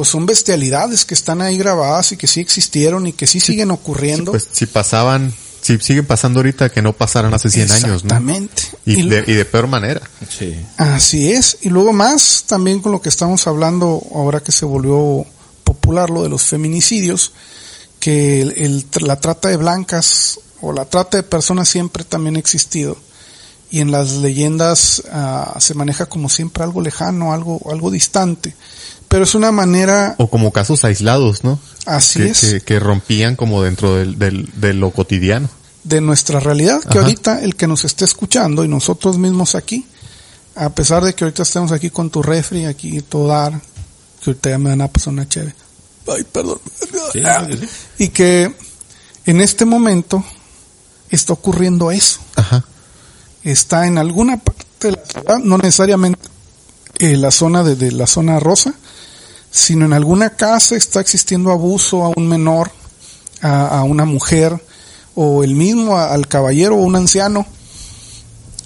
[0.00, 3.48] pues son bestialidades que están ahí grabadas y que sí existieron y que sí, sí
[3.48, 4.32] siguen ocurriendo.
[4.32, 7.94] Sí, pues si pasaban, si siguen pasando ahorita que no pasaran hace 100 años, ¿no?
[7.96, 8.62] Exactamente.
[8.86, 10.00] Y, y, de, y de peor manera.
[10.38, 10.56] Sí.
[10.78, 11.58] Así es.
[11.60, 15.26] Y luego más también con lo que estamos hablando ahora que se volvió
[15.64, 17.32] popular lo de los feminicidios,
[17.98, 22.38] que el, el, la trata de blancas o la trata de personas siempre también ha
[22.38, 22.96] existido.
[23.70, 28.54] Y en las leyendas uh, se maneja como siempre algo lejano, algo, algo distante
[29.10, 30.14] pero es una manera...
[30.18, 31.58] O como casos aislados, ¿no?
[31.84, 32.40] Así que, es.
[32.40, 35.48] Que, que, rompían como dentro del, del, de lo cotidiano.
[35.82, 37.00] De nuestra realidad, que Ajá.
[37.00, 39.84] ahorita el que nos esté escuchando y nosotros mismos aquí,
[40.54, 43.60] a pesar de que ahorita estemos aquí con tu refri, aquí todo dar,
[44.22, 45.56] que ahorita ya me dan a pasar una chévere.
[46.06, 46.60] Ay, perdón.
[47.12, 47.68] Sí, sí.
[47.98, 48.54] Y que
[49.26, 50.24] en este momento
[51.10, 52.20] está ocurriendo eso.
[52.36, 52.64] Ajá.
[53.42, 56.20] Está en alguna parte de la ciudad, no necesariamente
[56.98, 58.74] eh, la zona de, la zona rosa,
[59.50, 62.70] sino en alguna casa está existiendo abuso a un menor,
[63.40, 64.62] a, una mujer,
[65.14, 67.46] o el mismo al caballero o un anciano,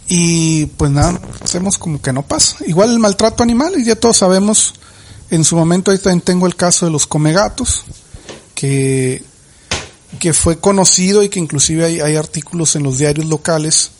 [0.09, 2.57] y pues nada, hacemos como que no pasa.
[2.67, 4.75] Igual el maltrato animal, y ya todos sabemos,
[5.31, 7.85] en su momento ahí también tengo el caso de los comegatos,
[8.57, 9.23] que,
[10.19, 13.93] que fue conocido y que inclusive hay, hay artículos en los diarios locales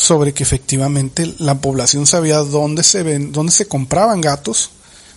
[0.00, 4.70] sobre que efectivamente la población sabía dónde se ven, dónde se compraban gatos,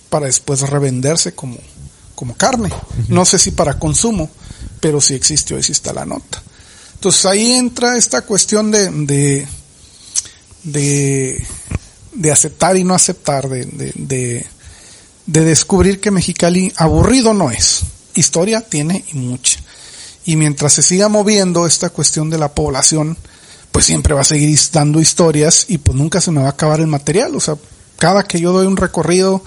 [0.09, 1.57] para después revenderse como,
[2.15, 2.69] como carne.
[3.07, 4.29] No sé si para consumo,
[4.81, 6.43] pero sí existió y sí está la nota.
[6.95, 9.47] Entonces ahí entra esta cuestión de, de,
[10.63, 11.47] de,
[12.13, 14.45] de aceptar y no aceptar, de, de, de,
[15.25, 17.83] de descubrir que Mexicali aburrido no es.
[18.15, 19.59] Historia tiene y mucha.
[20.25, 23.17] Y mientras se siga moviendo esta cuestión de la población,
[23.73, 26.79] pues siempre va a seguir dando historias y pues nunca se me va a acabar
[26.79, 27.35] el material.
[27.35, 27.55] O sea,
[27.97, 29.43] cada que yo doy un recorrido,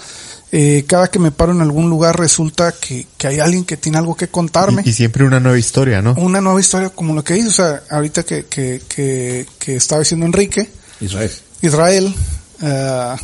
[0.51, 3.99] eh, cada que me paro en algún lugar resulta que, que hay alguien que tiene
[3.99, 4.83] algo que contarme.
[4.85, 6.15] Y, y, siempre una nueva historia, ¿no?
[6.19, 10.01] Una nueva historia como lo que dice, o sea, ahorita que, que, que, que estaba
[10.01, 10.69] diciendo Enrique.
[11.01, 11.31] Israel.
[11.63, 12.15] Israel.
[12.61, 13.17] Uh,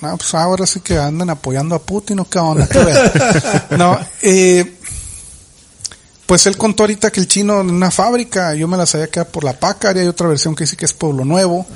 [0.00, 2.66] no, pues ahora sí que andan apoyando a Putin o qué onda.
[2.66, 2.80] ¿Qué
[3.76, 4.77] no, eh,
[6.28, 9.18] Pues él contó ahorita que el chino en una fábrica, yo me la sabía que
[9.20, 11.66] era por la Paca, y hay otra versión que dice que es Pueblo Nuevo,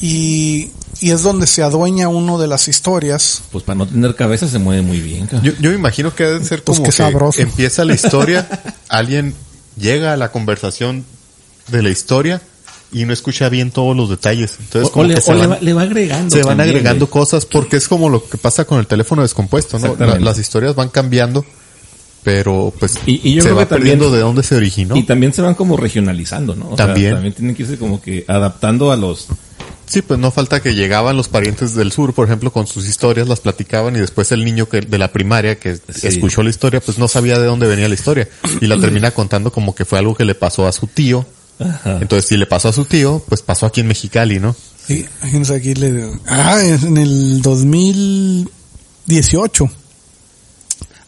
[0.00, 0.70] y,
[1.00, 3.42] y es donde se adueña uno de las historias.
[3.50, 5.26] Pues para no tener cabeza se mueve muy bien.
[5.26, 5.42] cabrón.
[5.44, 7.40] Yo, yo me imagino que debe ser Pues como qué que sabroso.
[7.40, 8.48] empieza la historia,
[8.88, 9.34] alguien
[9.78, 11.04] llega a la conversación
[11.68, 12.42] de la historia
[12.92, 14.54] y no escucha bien todos los detalles.
[14.60, 16.30] Entonces, O, como o le, que se o le van- va, le va agregando.
[16.36, 19.78] se van también, agregando cosas porque es como lo que pasa con el teléfono descompuesto,
[19.78, 19.96] ¿no?
[19.98, 21.44] La- las historias van cambiando,
[22.26, 24.96] pero pues Y- y yo se creo va que también- perdiendo de dónde se originó.
[24.96, 26.70] Y también se van como regionalizando, ¿no?
[26.70, 27.12] O sea, También.
[27.12, 29.28] también tienen que irse como que adaptando a los...
[29.86, 33.28] Sí, pues no falta que llegaban los parientes del sur, por ejemplo, con sus historias,
[33.28, 36.08] las platicaban y después el niño que de la primaria que Sí.
[36.08, 38.28] escuchó la historia, pues no sabía de dónde venía la historia
[38.60, 41.24] y la termina contando como que fue algo que le pasó a su tío.
[41.60, 41.98] Ajá.
[42.00, 44.56] Entonces, si le pasó a su tío, pues pasó aquí en Mexicali, ¿no?
[44.84, 45.06] Sí,
[45.54, 49.70] aquí le, ah, en el 2018,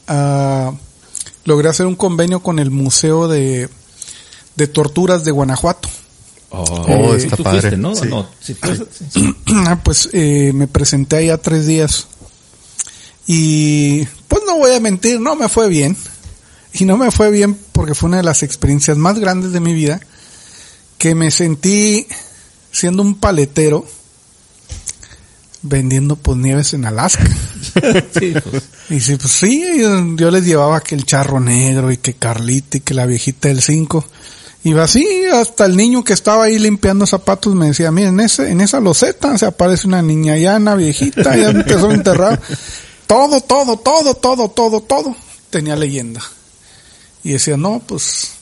[0.07, 0.73] ah,
[1.49, 3.71] logré hacer un convenio con el Museo de,
[4.55, 5.89] de Torturas de Guanajuato.
[6.51, 7.61] Oh, está tú padre.
[7.61, 7.95] fuiste, ¿no?
[7.95, 8.07] Sí.
[8.07, 9.35] No, sí, fuiste, sí.
[9.83, 12.07] Pues eh, me presenté ahí a tres días
[13.27, 15.97] y pues no voy a mentir, no me fue bien.
[16.75, 19.73] Y no me fue bien porque fue una de las experiencias más grandes de mi
[19.73, 20.01] vida
[20.99, 22.07] que me sentí
[22.71, 23.87] siendo un paletero
[25.63, 27.25] vendiendo pues nieves en Alaska.
[28.19, 31.99] Sí, pues, Y sí, pues sí, yo, yo les llevaba que el charro negro y
[31.99, 34.05] que Carlita y que la viejita del 5.
[34.65, 38.51] Iba así, hasta el niño que estaba ahí limpiando zapatos me decía, miren, en, ese,
[38.51, 42.41] en esa loseta se aparece una niña llana, viejita, ya empezó a enterrar.
[43.07, 45.17] Todo, todo, todo, todo, todo, todo
[45.51, 46.21] tenía leyenda.
[47.25, 48.33] Y decía, no, pues,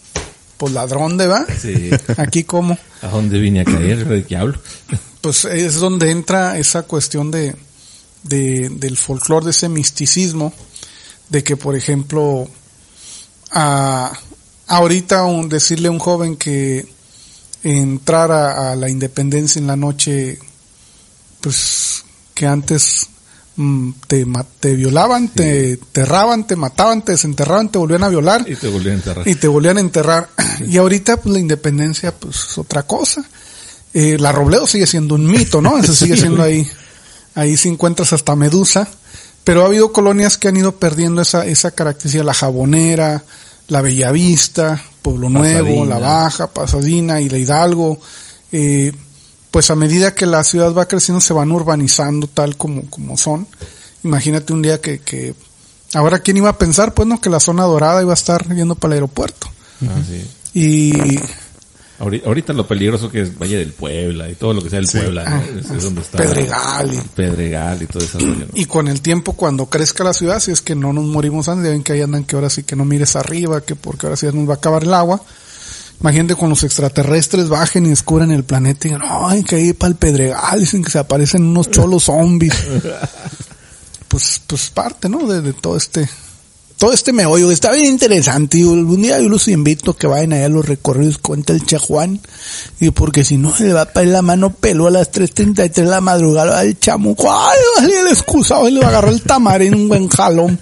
[0.56, 1.46] pues ladrón de va.
[1.60, 1.90] sí.
[2.16, 2.78] Aquí como.
[3.02, 4.06] ¿A dónde vine a caer?
[4.06, 4.58] ¿De qué hablo?
[5.20, 7.56] Pues es donde entra esa cuestión de,
[8.28, 10.52] de del folclore, de ese misticismo,
[11.28, 12.48] de que por ejemplo,
[13.50, 14.12] a,
[14.66, 16.86] ahorita un, decirle a un joven que
[17.62, 20.38] entrar a, la independencia en la noche,
[21.40, 22.04] pues
[22.34, 23.08] que antes
[23.56, 24.26] mm, te,
[24.60, 28.90] te violaban, te enterraban, te mataban, te desenterraban, te volvían a violar Y te volví
[28.90, 29.26] a enterrar.
[29.26, 30.28] y te volvían a enterrar.
[30.68, 33.24] Y ahorita, pues la independencia, pues es otra cosa.
[33.92, 35.78] Eh, la Robledo sigue siendo un mito, ¿no?
[35.82, 36.68] Eso sigue siendo ahí.
[37.36, 38.88] Ahí sí encuentras hasta Medusa.
[39.44, 42.24] Pero ha habido colonias que han ido perdiendo esa, esa característica.
[42.24, 43.22] La Jabonera,
[43.68, 48.00] la Bellavista, Pueblo Nuevo, la Baja, Pasadina y la Hidalgo.
[48.50, 48.92] Eh,
[49.52, 53.46] pues a medida que la ciudad va creciendo se van urbanizando tal como, como son.
[54.02, 55.34] Imagínate un día que, que,
[55.94, 58.74] ahora quién iba a pensar, pues no, que la zona dorada iba a estar yendo
[58.74, 59.48] para el aeropuerto.
[59.82, 60.28] Ah, sí.
[60.52, 61.20] Y
[61.98, 65.24] Ahorita lo peligroso que es Valle del Puebla y todo lo que sea el Puebla,
[65.28, 65.58] ¿no?
[65.60, 66.18] Es, es donde está.
[66.18, 68.18] Pedregal y- Pedregal y todo eso.
[68.54, 71.64] Y con el tiempo, cuando crezca la ciudad, si es que no nos morimos antes,
[71.64, 74.16] ya ven que ahí andan que ahora sí que no mires arriba, que porque ahora
[74.16, 75.22] sí ya nos va a acabar el agua.
[76.00, 79.88] Imagínate cuando los extraterrestres bajen y descubran el planeta y digan, ay, que ahí para
[79.88, 82.52] el Pedregal, dicen que se aparecen unos cholos zombies.
[84.08, 85.26] pues, pues parte, ¿no?
[85.26, 86.08] De, de todo este,
[86.78, 87.50] todo este meollo.
[87.50, 88.58] Está bien interesante.
[88.58, 91.64] Y algún día yo los invito a que vayan allá a los recorridos, cuenta el
[91.64, 92.20] Chajuan.
[92.80, 95.72] Y porque si no, se le va a parir la mano pelo a las 3.33
[95.72, 97.24] de la madrugada al chamuco.
[97.30, 100.08] Ay, va a salir el excusado y le va a agarrar el tamarín un buen
[100.08, 100.58] jalón.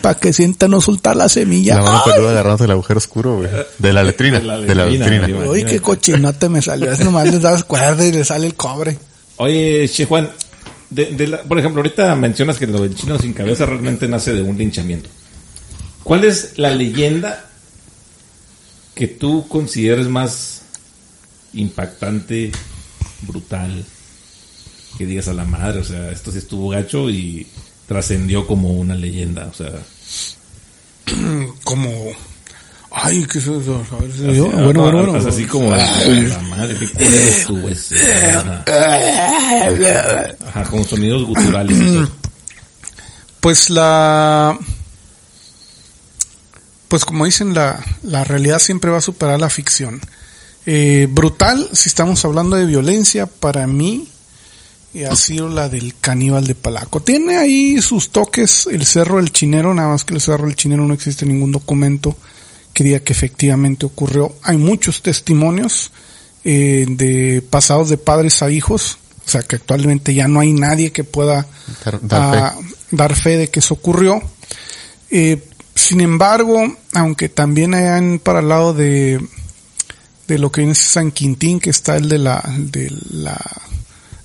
[0.00, 1.74] Para que sienta no soltar la semilla.
[1.74, 3.50] La mano peluda agarrándose el agujero oscuro, güey.
[3.80, 4.38] De la letrina.
[4.38, 5.44] De la De la letrina, letrina.
[5.44, 5.64] güey.
[5.64, 6.92] Uy, qué cochinote me salió.
[6.92, 8.96] Es nomás les das cuerda y le sale el cobre.
[9.38, 10.30] Oye, Che Juan,
[10.90, 14.32] de, de la- por ejemplo, ahorita mencionas que lo del chino sin cabeza realmente nace
[14.32, 15.08] de un linchamiento.
[16.08, 17.44] ¿Cuál es la leyenda
[18.94, 20.62] que tú consideres más
[21.52, 22.50] impactante,
[23.26, 23.84] brutal,
[24.96, 27.46] que digas a la madre, o sea, esto sí estuvo gacho y
[27.86, 29.70] trascendió como una leyenda, o sea,
[31.64, 31.90] Como...
[32.90, 33.84] Ay, qué es eso.
[33.92, 35.28] A ver si yo- así- bueno, bueno, ah, bueno.
[35.28, 37.96] así como la madre, qué culero estuvo ese.
[38.34, 38.64] Ajá.
[40.48, 41.76] Ajá, con sonidos guturales.
[43.40, 44.58] Pues la...
[46.88, 50.00] Pues como dicen, la, la realidad siempre va a superar la ficción.
[50.66, 54.08] Eh, brutal, si estamos hablando de violencia, para mí
[55.10, 57.00] ha sido la del caníbal de Palaco.
[57.00, 60.84] Tiene ahí sus toques el Cerro del Chinero, nada más que el Cerro del Chinero
[60.86, 62.16] no existe ningún documento
[62.72, 64.34] que diga que efectivamente ocurrió.
[64.42, 65.90] Hay muchos testimonios
[66.44, 70.90] eh, de pasados de padres a hijos, o sea que actualmente ya no hay nadie
[70.92, 71.46] que pueda
[71.84, 72.56] Dar- dar a
[72.90, 74.22] dar fe de que eso ocurrió.
[75.10, 75.42] Eh,
[75.78, 76.60] sin embargo,
[76.94, 79.24] aunque también hayan para el lado de,
[80.26, 83.38] de lo que viene San Quintín, que está el de la, de la,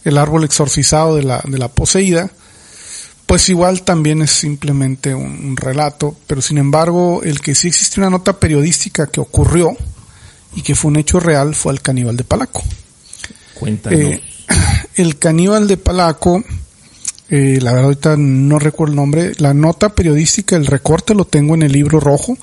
[0.03, 2.31] el árbol exorcizado de la, de la poseída,
[3.27, 7.99] pues igual también es simplemente un, un relato, pero sin embargo el que sí existe
[7.99, 9.77] una nota periodística que ocurrió
[10.55, 12.63] y que fue un hecho real fue el caníbal de Palaco.
[13.53, 13.99] Cuéntanos.
[13.99, 14.21] Eh,
[14.95, 16.43] el caníbal de Palaco,
[17.29, 21.55] eh, la verdad ahorita no recuerdo el nombre, la nota periodística, el recorte lo tengo
[21.55, 22.37] en el libro rojo,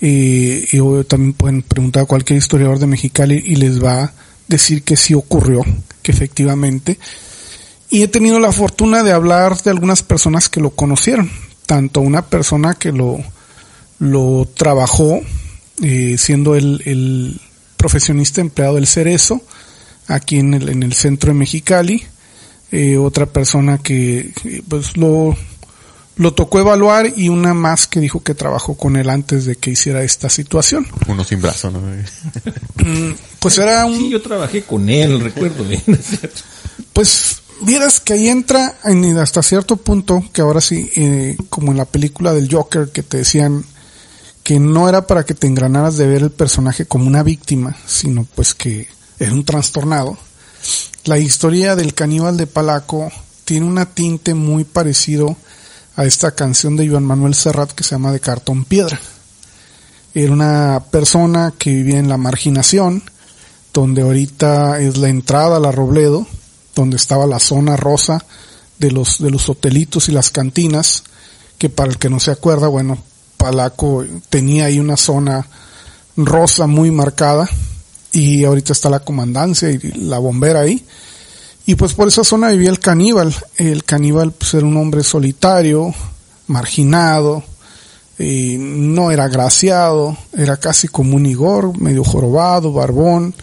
[0.00, 4.12] eh, y también pueden preguntar a cualquier historiador de Mexicali y les va a
[4.48, 5.64] decir que sí ocurrió,
[6.02, 6.98] que efectivamente.
[7.88, 11.30] Y he tenido la fortuna de hablar de algunas personas que lo conocieron,
[11.66, 13.18] tanto una persona que lo,
[13.98, 15.20] lo trabajó,
[15.82, 17.40] eh, siendo el, el
[17.76, 19.40] profesionista empleado del Cerezo,
[20.08, 22.02] aquí en el, en el centro de Mexicali,
[22.72, 25.36] eh, otra persona que eh, pues lo,
[26.16, 29.70] lo tocó evaluar y una más que dijo que trabajó con él antes de que
[29.70, 30.86] hiciera esta situación.
[31.06, 31.80] Uno sin brazo, ¿no?
[31.80, 35.82] Mm, Pues era un, Sí, yo trabajé con él, recuerdo bien.
[36.92, 41.78] Pues vieras que ahí entra en, hasta cierto punto, que ahora sí, eh, como en
[41.78, 43.64] la película del Joker, que te decían
[44.42, 48.26] que no era para que te engranaras de ver el personaje como una víctima, sino
[48.34, 48.88] pues que
[49.18, 50.16] era un trastornado.
[51.06, 53.12] La historia del caníbal de Palaco
[53.44, 55.36] tiene una tinte muy parecido
[55.94, 59.00] a esta canción de Joan Manuel Serrat que se llama De cartón piedra.
[60.14, 63.04] Era una persona que vivía en la marginación,
[63.72, 66.26] donde ahorita es la entrada a la Robledo,
[66.74, 68.24] donde estaba la zona rosa
[68.80, 71.04] de los, de los hotelitos y las cantinas,
[71.56, 72.98] que para el que no se acuerda, bueno,
[73.36, 75.46] Palaco tenía ahí una zona
[76.16, 77.48] rosa muy marcada,
[78.12, 80.84] y ahorita está la comandancia y la bombera ahí.
[81.66, 83.34] Y pues por esa zona vivía el caníbal.
[83.56, 85.92] El caníbal pues era un hombre solitario,
[86.46, 87.42] marginado,
[88.18, 93.34] eh, no era graciado, era casi como un Igor, medio jorobado, barbón,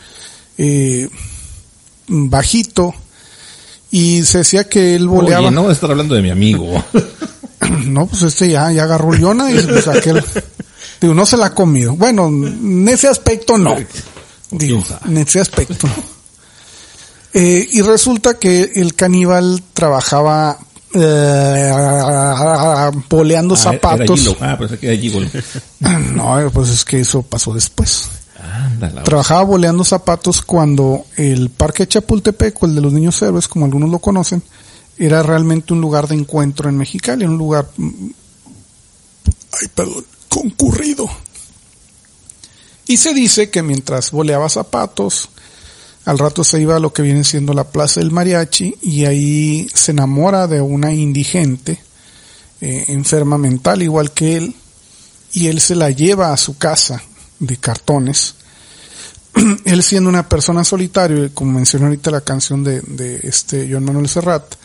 [0.57, 1.09] eh,
[2.07, 2.93] bajito.
[3.91, 5.47] Y se decía que él boleaba.
[5.47, 6.83] Oye, no estar hablando de mi amigo.
[7.87, 10.23] No, pues este ya, ya agarró Yona y pues aquel,
[10.99, 11.95] digo, no se la ha comido.
[11.95, 13.75] Bueno, en ese aspecto no.
[15.05, 15.87] En ese aspecto.
[17.35, 20.55] Eh, y resulta que el caníbal trabajaba
[20.93, 21.71] eh,
[23.09, 24.35] boleando Ah, zapatos.
[24.39, 25.27] Ah, era Gigolo.
[26.13, 28.09] no, pues es que eso pasó después.
[28.39, 29.03] Ándala.
[29.03, 33.89] Trabajaba boleando zapatos cuando el Parque Chapultepec, o el de los niños héroes, como algunos
[33.89, 34.43] lo conocen,
[34.97, 38.09] era realmente un lugar de encuentro en Mexicali, un lugar, mm,
[39.59, 41.09] ay, perdón, concurrido.
[42.87, 45.29] Y se dice que mientras boleaba zapatos,
[46.05, 49.67] al rato se iba a lo que viene siendo la Plaza del Mariachi y ahí
[49.73, 51.81] se enamora de una indigente,
[52.59, 54.55] eh, enferma mental igual que él,
[55.31, 57.01] y él se la lleva a su casa
[57.39, 58.35] de cartones.
[59.65, 64.09] él siendo una persona solitaria, como mencionó ahorita la canción de, de este Joan Manuel
[64.09, 64.55] Serrat,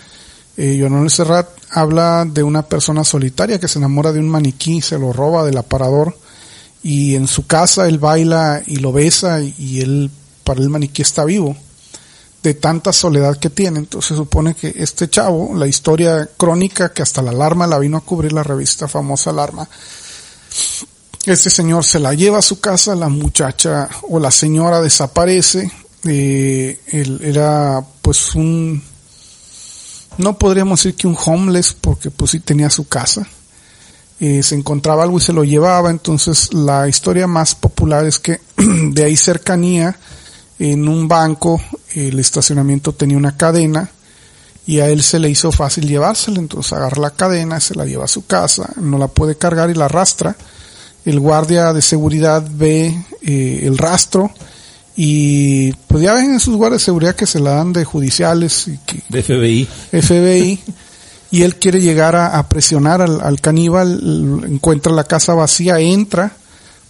[0.56, 4.82] eh, Joan Manuel Serrat habla de una persona solitaria que se enamora de un maniquí,
[4.82, 6.18] se lo roba del aparador
[6.82, 10.10] y en su casa él baila y lo besa y, él
[10.44, 11.56] para el maniquí está vivo
[12.42, 13.80] de tanta soledad que tiene.
[13.80, 17.96] Entonces se supone que este chavo, la historia crónica que hasta la alarma la vino
[17.96, 19.68] a cubrir la revista famosa Alarma,
[21.26, 25.70] este señor se la lleva a su casa, la muchacha o la señora desaparece,
[26.04, 28.82] eh, él era pues un,
[30.16, 33.28] no podríamos decir que un homeless porque pues sí tenía su casa,
[34.20, 38.40] eh, se encontraba algo y se lo llevaba, entonces la historia más popular es que
[38.56, 39.96] de ahí cercanía,
[40.58, 41.60] en un banco,
[41.94, 43.90] el estacionamiento tenía una cadena
[44.66, 48.04] y a él se le hizo fácil llevársela, entonces agarra la cadena, se la lleva
[48.04, 50.36] a su casa, no la puede cargar y la arrastra.
[51.04, 54.30] El guardia de seguridad ve eh, el rastro
[54.94, 58.78] y pues ya ven esos guardias de seguridad que se la dan de judiciales y
[58.78, 59.68] que De FBI.
[59.92, 60.60] FBI
[61.30, 66.36] y él quiere llegar a, presionar al, al caníbal, encuentra la casa vacía, entra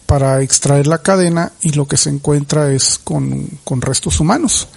[0.07, 4.68] para extraer la cadena y lo que se encuentra es con, con restos humanos.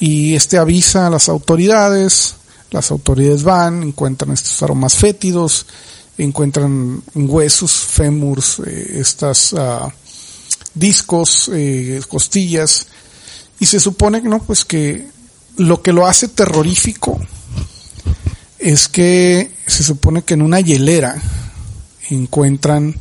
[0.00, 2.34] Y este avisa a las autoridades,
[2.70, 5.66] las autoridades van, encuentran estos aromas fétidos,
[6.18, 9.92] encuentran huesos, fémurs, eh, estas ah,
[10.74, 12.88] discos, eh, costillas,
[13.60, 15.08] y se supone no, pues que
[15.56, 17.18] lo que lo hace terrorífico
[18.58, 21.14] es que se supone que en una hielera
[22.10, 22.94] encuentran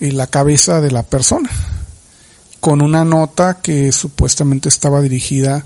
[0.00, 1.50] eh, la cabeza de la persona
[2.60, 5.64] con una nota que supuestamente estaba dirigida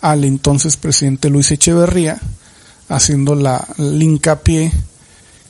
[0.00, 2.18] al entonces presidente Luis Echeverría
[2.88, 4.72] haciendo la, el hincapié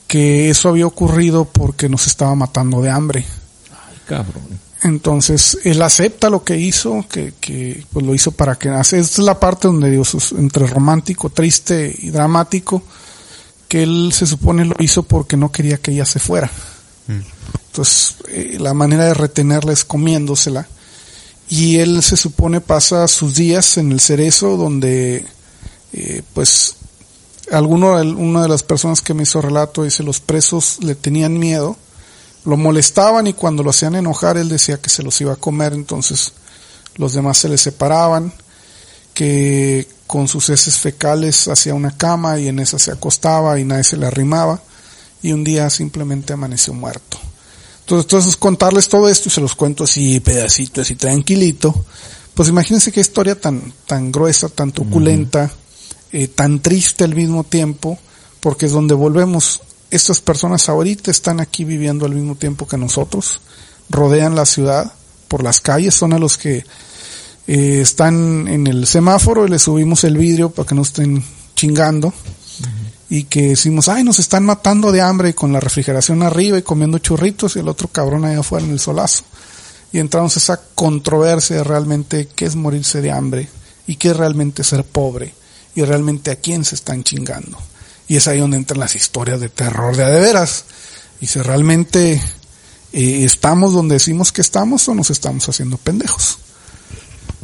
[0.07, 3.25] que eso había ocurrido porque nos estaba matando de hambre.
[3.71, 4.43] Ay, cabrón.
[4.83, 8.99] Entonces, él acepta lo que hizo, que, que pues lo hizo para que nace.
[8.99, 12.83] Esta es la parte donde digo, sus- entre romántico, triste y dramático,
[13.73, 16.47] que él se supone lo hizo porque no quería que ella se fuera.
[17.07, 20.67] Entonces, eh, la manera de retenerla es comiéndosela.
[21.49, 25.25] Y él se supone pasa sus días en el cerezo donde,
[25.91, 26.75] eh, pues,
[27.51, 31.75] alguno, una de las personas que me hizo relato dice los presos le tenían miedo,
[32.45, 35.73] lo molestaban y cuando lo hacían enojar él decía que se los iba a comer,
[35.73, 36.33] entonces
[36.97, 38.33] los demás se le separaban,
[39.13, 43.83] que con sus heces fecales hacía una cama y en esa se acostaba y nadie
[43.83, 44.61] se le arrimaba
[45.21, 47.17] y un día simplemente amaneció muerto.
[47.79, 51.85] Entonces, entonces contarles todo esto y se los cuento así pedacito, así tranquilito.
[52.33, 55.51] Pues imagínense qué historia tan, tan gruesa, tan truculenta,
[56.11, 57.97] eh, tan triste al mismo tiempo,
[58.39, 59.61] porque es donde volvemos.
[59.91, 63.41] Estas personas ahorita están aquí viviendo al mismo tiempo que nosotros,
[63.89, 64.93] rodean la ciudad
[65.27, 66.65] por las calles, son a los que
[67.47, 71.23] eh, están en el semáforo y les subimos el vidrio para que no estén
[71.55, 72.13] chingando
[73.09, 76.63] y que decimos, ay, nos están matando de hambre y con la refrigeración arriba y
[76.63, 79.23] comiendo churritos y el otro cabrón allá afuera en el solazo.
[79.91, 83.49] Y entramos esa controversia de realmente qué es morirse de hambre
[83.85, 85.35] y qué es realmente ser pobre
[85.75, 87.57] y realmente a quién se están chingando.
[88.07, 90.65] Y es ahí donde entran las historias de terror de a de veras.
[91.21, 92.13] Y si realmente
[92.93, 96.39] eh, estamos donde decimos que estamos o nos estamos haciendo pendejos.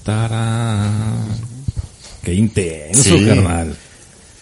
[0.04, 1.28] Tarán.
[2.24, 3.26] Qué intenso, Sí.
[3.26, 3.76] carnal.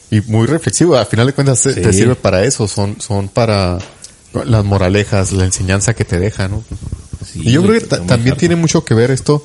[0.10, 3.78] Y muy reflexivo, al final de cuentas te- sirve para eso, son, son para
[4.45, 6.64] las moralejas, la enseñanza que te deja, ¿no?
[7.32, 9.43] Sí, y yo creo que también tiene mucho que ver esto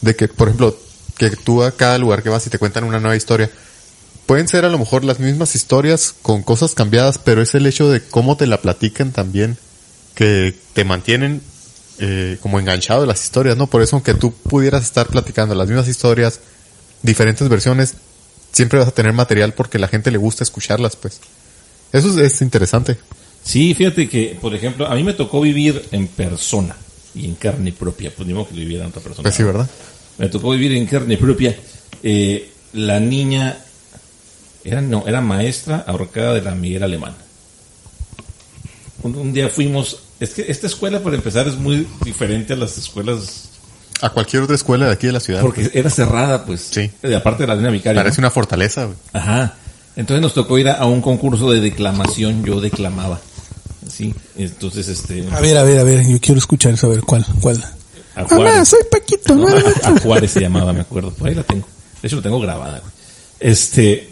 [0.00, 0.78] de que, por ejemplo,
[1.18, 3.50] que tú a cada lugar que vas y te cuentan una nueva historia,
[4.26, 7.90] pueden ser a lo mejor las mismas historias con cosas cambiadas, pero es el hecho
[7.90, 9.58] de cómo te la platican también
[10.14, 11.42] que te mantienen
[11.98, 13.66] eh, como enganchado de las historias, ¿no?
[13.66, 16.40] Por eso aunque tú pudieras estar platicando las mismas historias,
[17.02, 17.94] diferentes versiones,
[18.52, 21.20] siempre vas a tener material porque la gente le gusta escucharlas, pues.
[21.92, 22.98] Eso es, es interesante.
[23.42, 26.76] Sí, fíjate que, por ejemplo, a mí me tocó vivir en persona
[27.14, 28.12] y en carne propia.
[28.14, 29.22] Pues ni modo que lo viviera otra persona.
[29.22, 29.68] Pues sí, ¿verdad?
[30.18, 31.56] Me tocó vivir en carne propia.
[32.02, 33.56] Eh, la niña
[34.64, 37.14] era no era maestra ahorcada de la Miguel Alemán.
[39.02, 40.00] Un, un día fuimos.
[40.20, 43.50] Es que esta escuela, para empezar, es muy diferente a las escuelas
[44.02, 45.40] A cualquier otra escuela de aquí de la ciudad.
[45.42, 46.68] porque era cerrada, pues.
[46.70, 46.90] Sí.
[47.02, 48.00] Eh, Aparte de la línea vicaria.
[48.00, 48.26] Parece ¿no?
[48.26, 48.96] una fortaleza, güey.
[49.12, 49.54] Ajá.
[49.96, 52.44] Entonces nos tocó ir a, a un concurso de declamación.
[52.44, 53.20] Yo declamaba.
[53.88, 54.14] Sí.
[54.36, 55.24] Entonces, este.
[55.32, 57.62] A ver, a ver, a ver, yo quiero escuchar eso, a ver cuál, cuál.
[58.14, 58.68] a Mamá, Juárez.
[58.68, 59.46] soy Paquito, ¿no?
[59.48, 61.10] a, a Juárez se llamaba, me acuerdo.
[61.12, 61.66] Por ahí la tengo.
[62.02, 62.78] De hecho, lo tengo grabada.
[62.80, 62.92] güey.
[63.40, 64.10] Este,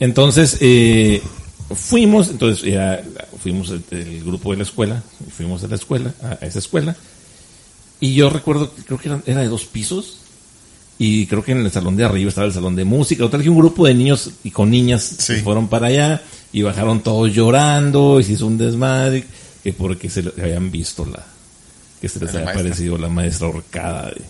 [0.00, 1.22] entonces, eh,
[1.74, 2.64] fuimos, entonces
[3.42, 5.02] fuimos el, el grupo de la escuela,
[5.36, 6.96] fuimos a la escuela, a, esa escuela,
[8.00, 10.18] y yo recuerdo, que creo que era, era de dos pisos,
[10.98, 13.48] y creo que en el salón de arriba estaba el salón de música, total que
[13.50, 15.36] un grupo de niños y con niñas Sí.
[15.36, 16.22] se fueron para allá,
[16.52, 19.24] y bajaron todos llorando, y se hizo un desmadre,
[19.62, 21.24] que porque se les habían visto la,
[22.00, 22.62] que se les La había maestra.
[22.64, 24.22] parecido la maestra ahorcada de,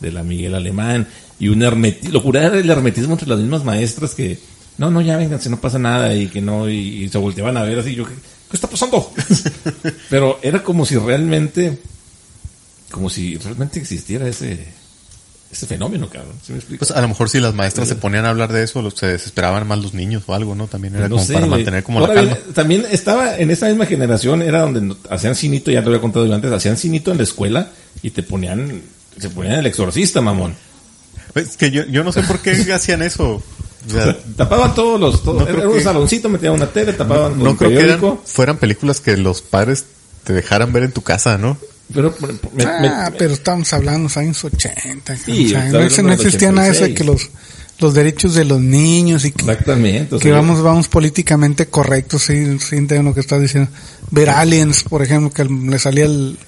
[0.00, 1.06] de la Miguel Alemán
[1.38, 4.38] y un hermetismo, lo curada era el hermetismo entre las mismas maestras que
[4.78, 7.62] no, no, ya vénganse, no pasa nada y que no, y, y se volteaban a
[7.62, 8.04] ver así, yo,
[8.52, 9.12] ¿qué, está pasando?
[10.10, 11.78] Pero era como si realmente,
[12.90, 14.68] como si realmente existiera ese,
[15.50, 16.80] ese fenómeno, cabrón, ¿sí me explico?
[16.86, 19.66] Pues a lo mejor si las maestras se ponían a hablar de eso, se desesperaban
[19.66, 20.66] más los niños o algo, ¿no?
[20.68, 22.54] También era No como sé, para mantener como Ahora la bien, calma.
[22.54, 26.34] también estaba en esa misma generación, era donde hacían cinito, ya lo había contado yo
[26.34, 27.70] antes, hacían cinito en la escuela
[28.02, 28.82] y te ponían,
[29.18, 30.54] se ponían el exorcista, mamón.
[31.34, 33.42] Es que yo, yo no sé por qué hacían eso.
[33.86, 37.38] O sea, Tapaban todos los, todo, No era un que- saloncito, metían una tele, tapaban
[37.38, 38.22] no un creo que eran, periódico.
[38.24, 39.84] fueran películas que los padres
[40.24, 41.56] te dejaran ver en tu casa, ¿no?
[41.92, 42.14] Pero,
[42.54, 45.16] me- Ah, me- pero estamos hablando de los años 80.
[45.16, 46.94] Sí, o sea, estaba no, no existía nada de eso de 86.
[46.96, 47.30] que los,
[47.80, 50.14] los derechos de los niños y que, exactamente.
[50.14, 53.68] o que vamos, vamos políticamente correctos, sí, sí entiendo lo que estás diciendo.
[54.10, 56.38] Ver aliens, por ejemplo, que le salía el,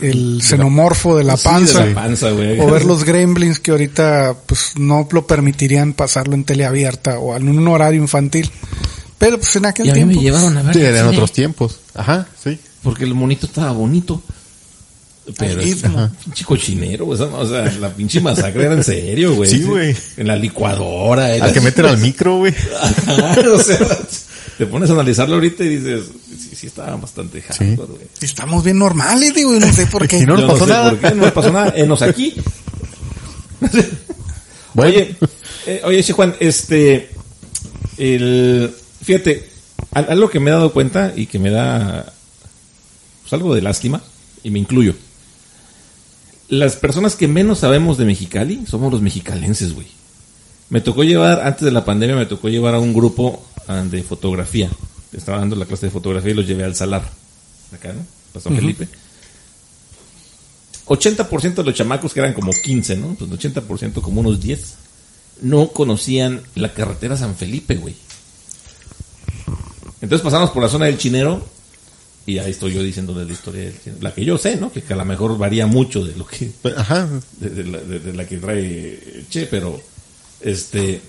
[0.00, 1.86] el xenomorfo de la sí, de panza.
[1.86, 2.60] la panza, güey.
[2.60, 7.36] O ver los gremlins que ahorita pues no lo permitirían pasarlo en tele abierta o
[7.36, 8.50] en un horario infantil.
[9.18, 10.14] Pero pues en aquel Y a mí tiempo.
[10.16, 11.80] me llevaron a ver Sí, eran otros tiempos.
[11.94, 12.58] Ajá, sí.
[12.82, 14.22] Porque el monito estaba bonito.
[15.38, 15.82] Pero es-
[16.24, 19.50] pinche cochinero, o sea, o sea, la pinche masacre era en serio, güey.
[19.50, 19.96] Sí, güey.
[20.16, 21.34] En la licuadora.
[21.34, 22.54] Era Al que meten al micro, güey.
[22.80, 23.78] Ajá, o sea,
[24.58, 26.04] te pones a analizarlo ahorita y dices,
[26.38, 28.06] sí, sí estaba bastante hardcore, güey.
[28.20, 30.18] Estamos bien normales, digo, no sé por qué.
[30.20, 30.90] Y no nos pasó sé nada.
[30.90, 31.72] por qué, no nos pasó nada.
[31.76, 32.34] Enos aquí.
[34.74, 34.92] Bueno.
[34.92, 35.16] Oye,
[35.66, 37.08] eh, oye, che, Juan, este,
[37.96, 38.70] el,
[39.02, 39.48] fíjate,
[39.92, 42.12] al- algo que me he dado cuenta y que me da,
[43.22, 44.02] pues algo de lástima,
[44.42, 44.94] y me incluyo.
[46.48, 49.86] Las personas que menos sabemos de Mexicali somos los mexicalenses, güey.
[50.68, 54.70] Me tocó llevar, antes de la pandemia, me tocó llevar a un grupo de fotografía
[55.12, 57.02] estaba dando la clase de fotografía y los llevé al salar.
[57.72, 58.04] Acá, ¿no?
[58.32, 58.88] Pasó Felipe.
[60.86, 63.14] 80% de los chamacos, que eran como 15, ¿no?
[63.14, 64.74] Pues 80%, como unos 10,
[65.42, 67.94] no conocían la carretera San Felipe, güey.
[70.00, 71.44] Entonces pasamos por la zona del Chinero
[72.26, 74.02] y ahí estoy yo diciendo de la historia del Chinero.
[74.02, 74.70] La que yo sé, ¿no?
[74.70, 76.52] Que, a lo mejor varía mucho de lo que...
[76.76, 77.08] Ajá.
[77.40, 79.80] De, de la, de- de la que trae Che, pero...
[80.40, 81.00] Este...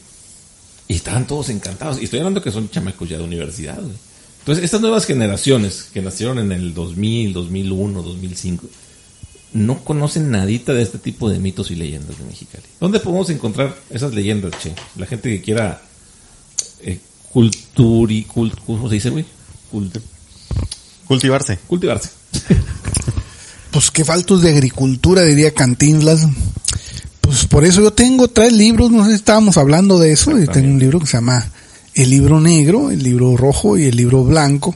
[0.87, 1.99] Y estaban todos encantados.
[2.01, 3.95] Y estoy hablando que son chamacos ya de universidad, güey.
[4.39, 8.67] Entonces, estas nuevas generaciones que nacieron en el 2000, 2001, 2005,
[9.53, 12.63] no conocen nadita de este tipo de mitos y leyendas de Mexicali.
[12.79, 14.73] ¿Dónde podemos encontrar esas leyendas, che?
[14.95, 15.81] La gente que quiera
[16.81, 16.99] eh,
[17.33, 19.25] culturi, cult, ¿cómo se dice, güey?
[19.71, 19.99] Cult-
[21.07, 21.57] Cultivarse.
[21.67, 22.09] cultivarse.
[23.71, 26.21] Pues qué faltos de agricultura, diría Cantinflas.
[27.37, 30.47] Pues por eso yo tengo tres libros, no sé si estábamos hablando de eso, y
[30.47, 31.47] tengo un libro que se llama
[31.93, 34.75] El libro negro, el libro rojo y el libro blanco.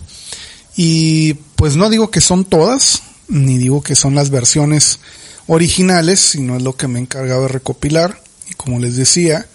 [0.77, 4.99] Y pues no digo que son todas, ni digo que son las versiones
[5.47, 8.21] originales, sino es lo que me he encargado de recopilar.
[8.47, 9.47] Y como les decía,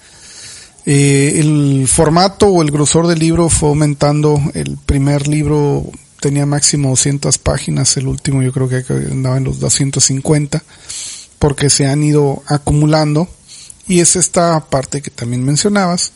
[0.84, 4.42] eh, el formato o el grosor del libro fue aumentando.
[4.52, 5.88] El primer libro
[6.20, 10.64] tenía máximo 200 páginas, el último yo creo que andaba en los 250,
[11.38, 13.28] porque se han ido acumulando.
[13.88, 16.10] Y es esta parte que también mencionabas,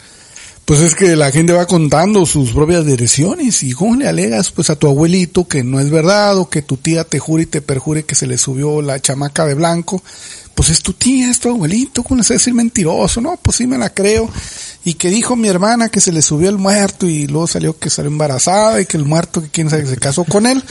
[0.65, 4.71] pues es que la gente va contando sus propias direcciones y cómo le alegas pues
[4.71, 7.61] a tu abuelito que no es verdad o que tu tía te jure y te
[7.63, 10.03] perjure que se le subió la chamaca de blanco,
[10.55, 13.21] pues es tu tía, es tu abuelito, ¿cómo le vas a decir mentiroso?
[13.21, 14.29] No, pues sí me la creo.
[14.85, 17.89] Y que dijo mi hermana que se le subió el muerto y luego salió que
[17.91, 20.63] salió embarazada y que el muerto que quién sabe que se casó con él,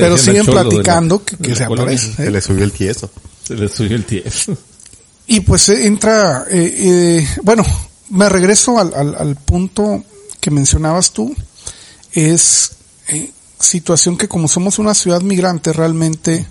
[0.00, 2.08] pero siguen la- platicando que, que se aparece.
[2.12, 2.14] ¿eh?
[2.26, 3.10] Se le subió el tieso.
[3.46, 4.56] Se les subió el tieso.
[5.26, 7.64] Y pues eh, entra, eh, eh, bueno,
[8.10, 10.04] me regreso al, al, punto
[10.40, 11.34] que mencionabas tú,
[12.12, 12.72] es
[13.08, 16.46] eh, situación que como somos una ciudad migrante realmente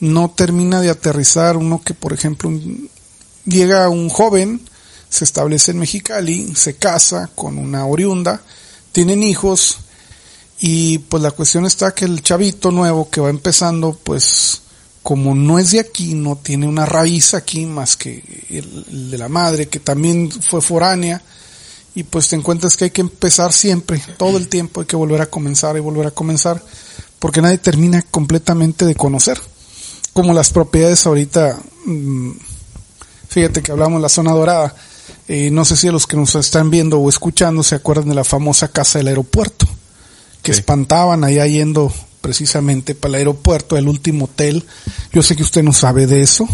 [0.00, 2.50] no termina de aterrizar uno que por ejemplo
[3.44, 4.60] llega un joven,
[5.08, 8.42] se establece en Mexicali, se casa con una oriunda,
[8.92, 9.78] tienen hijos
[10.58, 14.62] y pues la cuestión está que el chavito nuevo que va empezando pues
[15.02, 19.18] como no es de aquí, no tiene una raíz aquí más que el, el de
[19.18, 21.22] la madre, que también fue foránea,
[21.94, 25.20] y pues te encuentras que hay que empezar siempre, todo el tiempo hay que volver
[25.22, 26.62] a comenzar y volver a comenzar,
[27.18, 29.40] porque nadie termina completamente de conocer.
[30.12, 32.30] Como las propiedades ahorita, mm,
[33.28, 34.74] fíjate que hablamos de la zona dorada,
[35.28, 38.14] eh, no sé si a los que nos están viendo o escuchando se acuerdan de
[38.14, 39.66] la famosa casa del aeropuerto,
[40.42, 40.60] que Sí.
[40.60, 44.64] espantaban allá yendo precisamente para el aeropuerto, el último hotel.
[45.12, 46.48] Yo sé que usted no sabe de eso.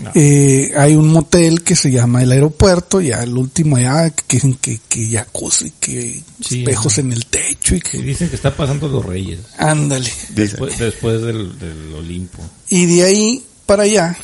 [0.00, 0.10] No.
[0.14, 4.80] Eh, hay un motel que se llama el aeropuerto, ya el último ya, que, que,
[4.88, 8.88] que jacuzzi, que Sí, espejos en el techo y Y que, dicen que está pasando
[8.88, 9.38] los reyes.
[9.56, 10.12] ándale.
[10.30, 12.42] Después, después del, del Olimpo.
[12.70, 14.18] Y de ahí para allá,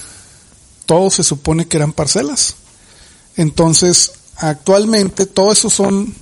[0.86, 2.57] todo se supone que eran parcelas.
[3.36, 6.12] Entonces, actualmente todo eso son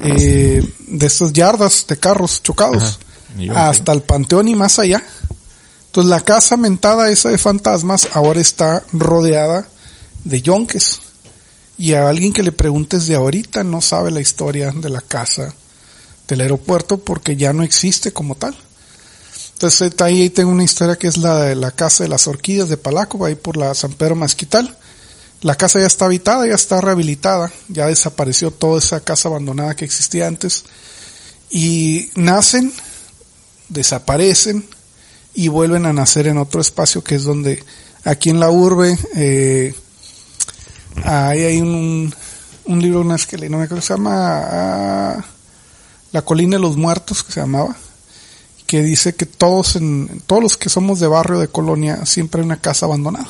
[0.00, 2.98] eh, de estas yardas de carros chocados Ajá.
[3.54, 5.02] Hasta el panteón y más allá.
[5.86, 9.66] Entonces la casa mentada esa de fantasmas ahora está rodeada
[10.24, 11.00] de yonques.
[11.78, 15.54] Y a alguien que le preguntes de ahorita no sabe la historia de la casa
[16.28, 18.56] del aeropuerto porque ya no existe como tal.
[19.54, 22.76] Entonces ahí tengo una historia que es la de la casa de las orquídeas de
[22.76, 24.76] Palaco, ahí por la San Pedro Masquital.
[25.40, 29.84] La casa ya está habitada, ya está rehabilitada, ya desapareció toda esa casa abandonada que
[29.84, 30.64] existía antes.
[31.50, 32.72] Y nacen,
[33.68, 34.64] desaparecen
[35.34, 37.62] y vuelven a nacer en otro espacio que es donde
[38.04, 39.74] aquí en la urbe eh,
[41.04, 42.14] ahí hay un,
[42.66, 45.24] un libro, una esquela, no me acuerdo, se llama ah,
[46.12, 47.76] La colina de los muertos, que se llamaba,
[48.66, 52.46] que dice que todos, en, todos los que somos de barrio de colonia, siempre hay
[52.46, 53.28] una casa abandonada.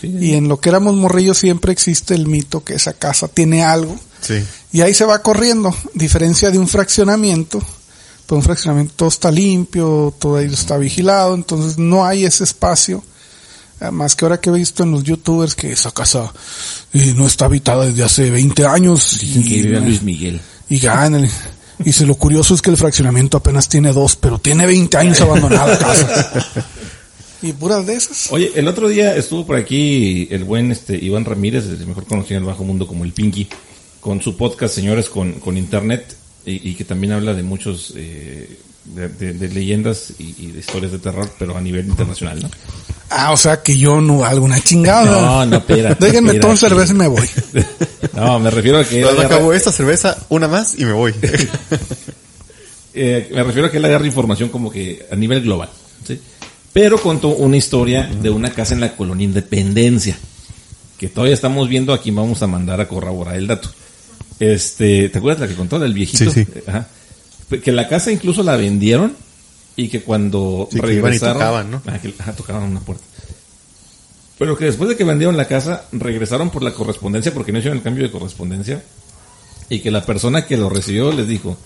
[0.00, 3.64] Sí, Y en lo que éramos morrillos siempre existe el mito que esa casa tiene
[3.64, 3.98] algo.
[4.20, 4.34] Sí.
[4.70, 7.60] Y ahí se va corriendo, diferencia de un fraccionamiento,
[8.32, 13.04] pues un fraccionamiento todo está limpio, todo ahí está vigilado, entonces no hay ese espacio.
[13.78, 16.32] Eh, Más que ahora que he visto en los youtubers que esa casa
[16.94, 19.18] eh, no está habitada desde hace 20 años.
[19.20, 20.40] Dicen que y, vive Luis Miguel.
[20.70, 24.96] y y dice, lo curioso es que el fraccionamiento apenas tiene dos, pero tiene 20
[24.96, 26.64] años abandonada casa.
[27.42, 28.32] y puras de esas.
[28.32, 32.38] Oye, el otro día estuvo por aquí el buen este Iván Ramírez, el mejor conocido
[32.38, 33.46] en el bajo mundo como el Pinky,
[34.00, 36.16] con su podcast Señores con, con Internet,
[36.46, 40.60] y, y que también habla de muchos eh, de, de- de leyendas y, y de
[40.60, 42.50] historias de terror, pero a nivel internacional, ¿no?
[43.10, 45.10] Ah, o sea que yo no valgo una chingada.
[45.20, 46.86] No, no, espérate, Déjenme tomar espérate.
[46.86, 47.28] cerveza y me voy.
[48.14, 49.00] No, me refiero a que...
[49.02, 51.14] Cuando acabó esta cerveza, una más y me voy.
[52.94, 55.70] Eh, me refiero a que él agarra información como que a nivel global.
[56.06, 56.20] ¿sí?
[56.74, 60.16] Pero contó una historia de una casa en la colonia Independencia.
[60.98, 63.70] Que todavía estamos viendo aquí, vamos a mandar a corroborar el dato.
[64.42, 66.30] Este, ¿te acuerdas la que contó del viejito?
[66.30, 66.46] Sí, sí.
[66.66, 66.88] Ajá.
[67.62, 69.14] Que la casa incluso la vendieron
[69.76, 71.82] y que cuando Sí, que iban y regresaron, tocaban, ¿no?
[71.86, 73.04] Ah, que- tocaban una puerta.
[74.38, 77.78] Pero que después de que vendieron la casa, regresaron por la correspondencia porque no hicieron
[77.78, 78.82] el cambio de correspondencia
[79.68, 81.56] y que la persona que lo recibió les dijo,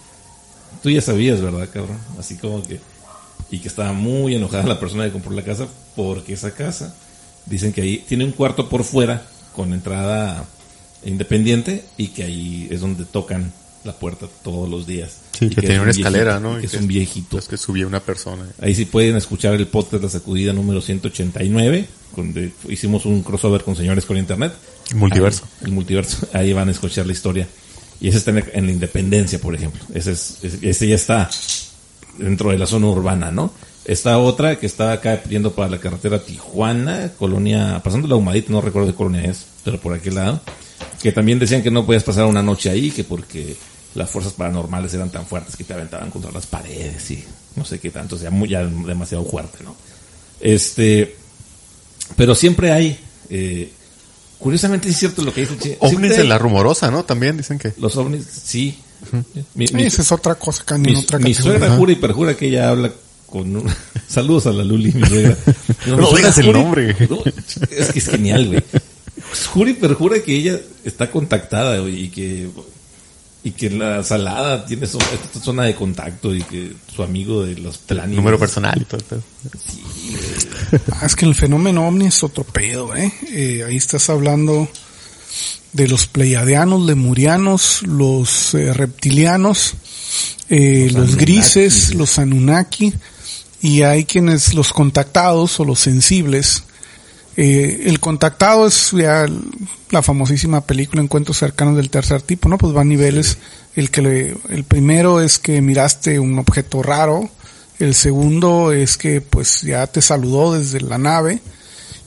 [0.83, 1.99] tú ya sabías, ¿verdad, cabrón?
[2.19, 2.79] Así como que,
[3.51, 6.95] y que estaba muy enojada la persona que compró la casa porque esa casa,
[7.47, 9.23] dicen que ahí tiene un cuarto por fuera
[9.55, 10.45] con entrada
[11.07, 13.53] independiente y que ahí es donde tocan
[13.85, 15.19] la puerta todos los días.
[15.39, 16.57] Sí, Y que es tenía un una escalera, ¿no?
[16.59, 17.29] y Que es que- un viejito.
[17.31, 18.45] Pues que subía una persona.
[18.61, 21.87] Ahí sí pueden escuchar el podcast La Sacudida número 189,
[22.17, 24.53] donde hicimos un crossover con señores con internet.
[24.91, 25.45] El multiverso.
[25.61, 26.27] Ahí, el multiverso.
[26.33, 27.47] Ahí van a escuchar la historia.
[28.01, 29.81] Y ese está en la, en la Independencia, por ejemplo.
[29.95, 31.31] Ese, es, ese ya está
[32.19, 33.53] dentro de la zona urbana, ¿no?
[33.87, 38.61] Esta otra que está acá yendo para la carretera Tijuana, colonia, pasando la Humadita, no
[38.61, 40.41] recuerdo qué colonia es, pero por aquel lado,
[41.01, 43.57] que también decían que no podías pasar una noche ahí, que porque
[43.95, 47.25] las fuerzas paranormales eran tan fuertes que te aventaban contra las paredes y
[47.55, 49.77] no sé qué tanto, o sea, muy, ya demasiado fuerte, ¿no?
[50.41, 51.17] Este,
[52.17, 52.99] pero siempre hay,
[53.31, 53.71] eh,
[54.39, 57.05] curiosamente es cierto lo que dice Che, Ovnis de la rumorosa, ¿no?
[57.05, 57.73] También dicen que.
[57.79, 58.79] Los ovnis, sí.
[59.55, 62.49] Mi- mi- Esa es otra cosa, en mi, otra mi suegra jura y perjura que
[62.49, 62.91] ella habla
[63.27, 63.71] con un...
[64.09, 65.37] Saludos a la Luli, mi suegra.
[65.87, 66.97] No suegra digas el nombre.
[67.09, 67.23] No,
[67.71, 68.63] es que es genial, güey.
[69.53, 72.49] Jura y perjura que ella está contactada, güey, y que...
[73.45, 77.79] Y que la salada tiene esta zona de contacto y que su amigo de los
[77.79, 78.17] planes...
[78.17, 79.23] Número personal y todo pedo.
[80.91, 83.13] Ah, es que el fenómeno ovni es otro pedo, ¿eh?
[83.31, 84.69] Eh, Ahí estás hablando
[85.77, 89.75] de los pleiadianos, lemurianos, los eh, reptilianos,
[90.49, 91.25] eh, los, Anunnaki.
[91.25, 92.95] grises, los Anunnaki,
[93.63, 96.65] y hay quienes los contactados o los sensibles.
[97.37, 99.27] Eh, el contactado es ya
[99.91, 102.57] la famosísima película Encuentros cercanos del tercer tipo, ¿no?
[102.59, 103.39] Pues va a niveles.
[103.75, 107.29] El que le- el primero es que miraste un objeto raro,
[107.79, 111.41] el segundo es que pues ya te saludó desde la nave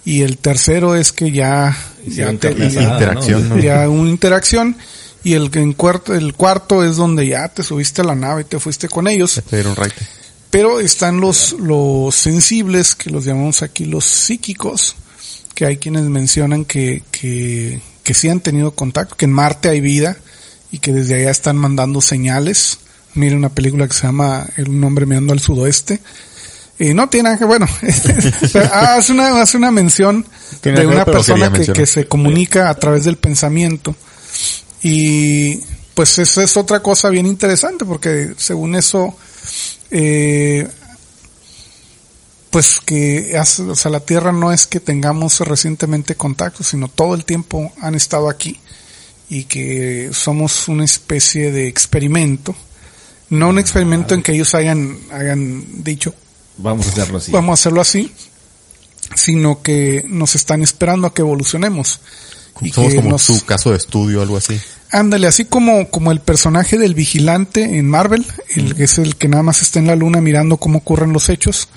[0.04, 1.78] y el tercero es que ya
[2.08, 2.48] ya te
[2.96, 3.60] interacción, ¿no?
[3.60, 4.76] ya una interacción
[5.24, 8.60] y el cuarto el cuarto es donde ya te subiste a la nave y te
[8.60, 9.40] fuiste con ellos.
[9.48, 10.08] Te dieron raite.
[10.50, 14.96] Pero están los, los sensibles, que los llamamos aquí los psíquicos,
[15.54, 19.82] que hay quienes mencionan que, que, que sí han tenido contacto, que en Marte hay
[19.82, 20.18] vida
[20.72, 22.80] y que desde allá están mandando señales.
[23.14, 26.00] Mire una película que se llama Un hombre mirando al sudoeste.
[26.80, 27.68] Y no tiene nada que, bueno,
[28.72, 30.26] ah, hace una, hace una mención
[30.62, 33.96] Tiene de ver, una persona que, que se comunica a través del pensamiento.
[34.82, 35.60] Y
[35.94, 39.18] pues eso es otra cosa bien interesante porque según eso,
[39.92, 40.68] eh,
[42.50, 47.14] pues que hace- o sea, la Tierra no es que tengamos recientemente contacto, sino todo
[47.14, 48.60] el tiempo han estado aquí
[49.30, 52.56] y que somos una especie de experimento.
[53.30, 56.16] No un experimento en que ellos hayan, hayan dicho,
[56.58, 57.32] Vamos a hacerlo así.
[57.32, 58.12] vamos a hacerlo así,
[59.16, 62.00] sino que nos están esperando a que evolucionemos.
[62.62, 64.60] Y Somos que como nos- su caso de estudio, algo así.
[64.92, 68.26] Ándale, así como, como el personaje del vigilante en Marvel,
[68.56, 71.30] el que es el que nada más está en la luna mirando cómo ocurren los
[71.30, 71.70] hechos,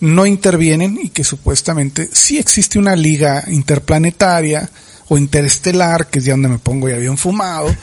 [0.00, 4.68] no intervienen y que supuestamente sí existe una liga interplanetaria
[5.08, 7.74] o interestelar, que es ya donde me pongo ya bien fumado,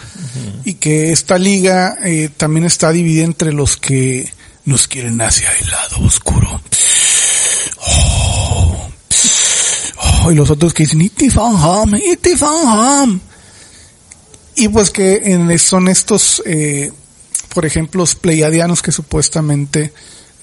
[0.64, 4.32] y que esta liga eh, también está dividida entre los que
[4.66, 6.62] nos quieren hacia el lado oscuro.
[7.88, 8.90] Oh,
[10.24, 13.22] oh, y los otros que dicen, "Iti fan ham, iti fan ham".
[14.56, 16.92] Y pues que en- son estos, eh,
[17.54, 19.94] por ejemplo, los pleiadianos que supuestamente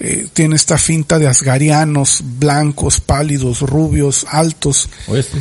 [0.00, 5.38] eh, tienen esta finta de asgarianos, blancos, pálidos, rubios, altos, Oye, sí.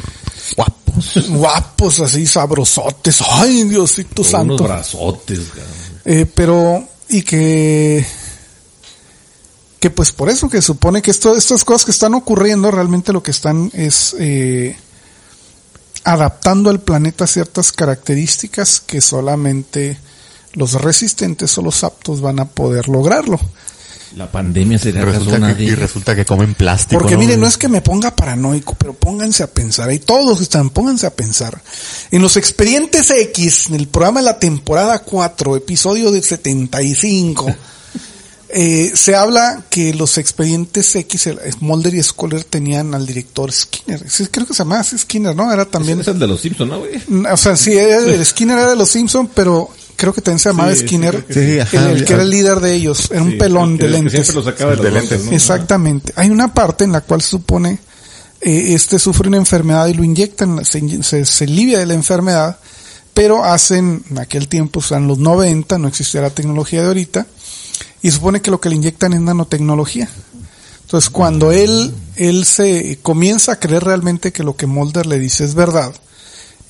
[0.55, 1.29] Guapos.
[1.29, 3.21] guapos, así sabrosotes.
[3.27, 4.53] Ay, Diosito Con santo.
[4.55, 6.01] Unos brazotes, cabrón.
[6.05, 8.05] Eh, pero, y que,
[9.79, 13.23] que pues por eso que supone que esto, estas cosas que están ocurriendo realmente lo
[13.23, 14.75] que están es, eh,
[16.03, 19.97] adaptando al planeta ciertas características que solamente
[20.53, 23.39] los resistentes o los aptos van a poder lograrlo.
[24.15, 26.99] La pandemia sería Resulta una que, de y resulta que comen plástico.
[26.99, 30.69] Porque miren, no es que me ponga paranoico, pero pónganse a pensar, y todos están,
[30.69, 31.61] pónganse a pensar.
[32.11, 37.45] En los expedientes X, en el programa de la temporada 4, episodio de 75,
[38.53, 44.03] eh, se habla que los expedientes X, el- Mulder y Scholar tenían al director Skinner.
[44.09, 45.51] Sí, creo que se llamaba así Skinner, ¿no?
[45.51, 46.91] Era también Es el de los Simpsons, ¿no, güey?
[47.31, 50.49] o sea, sí, era- el Skinner era de los Simpson, pero creo que también se
[50.49, 51.39] llamaba Sí, Skinner, que sí.
[51.53, 53.91] Sí, ajá, el, el que era el líder de ellos, era un pelón de que
[53.91, 54.11] lentes.
[54.13, 55.09] Siempre lo sacaba de, lentes.
[55.11, 55.31] lentes, ¿no?
[55.31, 56.13] Exactamente.
[56.15, 57.79] Hay una parte en la cual se supone
[58.41, 62.57] eh, este sufre una enfermedad y lo inyectan, se, se, se alivia de la enfermedad,
[63.13, 66.87] pero hacen, en aquel tiempo, o sea, en los 90, no existía la tecnología de
[66.87, 67.27] ahorita,
[68.01, 70.09] y supone que lo que le inyectan es nanotecnología.
[70.81, 75.45] Entonces, cuando él, él se comienza a creer realmente que lo que Mulder le dice
[75.45, 75.93] es verdad,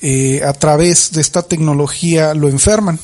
[0.00, 2.98] eh, a través de esta tecnología lo enferman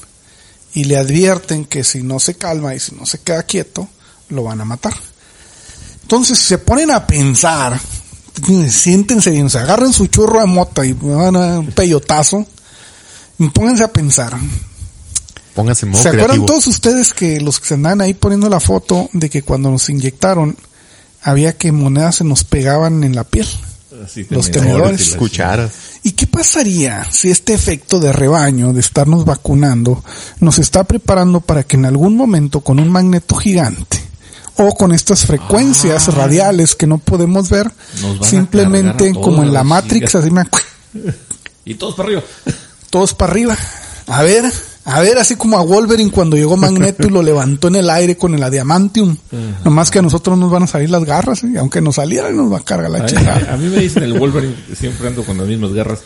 [0.75, 3.89] y le advierten que si no se calma y si no se queda quieto,
[4.29, 4.95] lo van a matar.
[6.03, 7.81] Entonces se ponen a pensar,
[8.69, 12.47] siéntense bien, se agarren su churro de mota y van a un peyotazo
[13.47, 14.37] pónganse a pensar.
[15.59, 16.47] Pónganse en modo ¿Se acuerdan creativo.
[16.47, 19.89] todos ustedes que los que se andaban ahí poniendo la foto de que cuando nos
[19.89, 20.57] inyectaron
[21.21, 23.49] había que monedas se nos pegaban en la piel?
[24.05, 25.73] Así, Los tenedores Cucharas.
[26.05, 30.05] ¿Y qué pasaría si este efecto de rebaño, de estarnos vacunando,
[30.39, 34.01] nos está preparando para que en algún momento con un magneto gigante
[34.59, 37.69] o con estas frecuencias radiales que no podemos ver,
[38.23, 40.45] simplemente como en la Matrix, así me
[41.65, 42.23] Y todos para arriba.
[42.91, 43.59] todos para arriba.
[44.07, 44.45] A ver,
[44.91, 48.17] a ver, así como a Wolverine cuando llegó Magneto y lo levantó en el aire
[48.17, 49.17] con el adamantium.
[49.65, 52.53] Nomás que a nosotros nos van a salir las garras, y aunque nos salieran nos
[52.53, 53.55] va a cargar la A, chingada.
[53.55, 56.01] a mí me dicen el Wolverine, siempre ando con las mismas garras.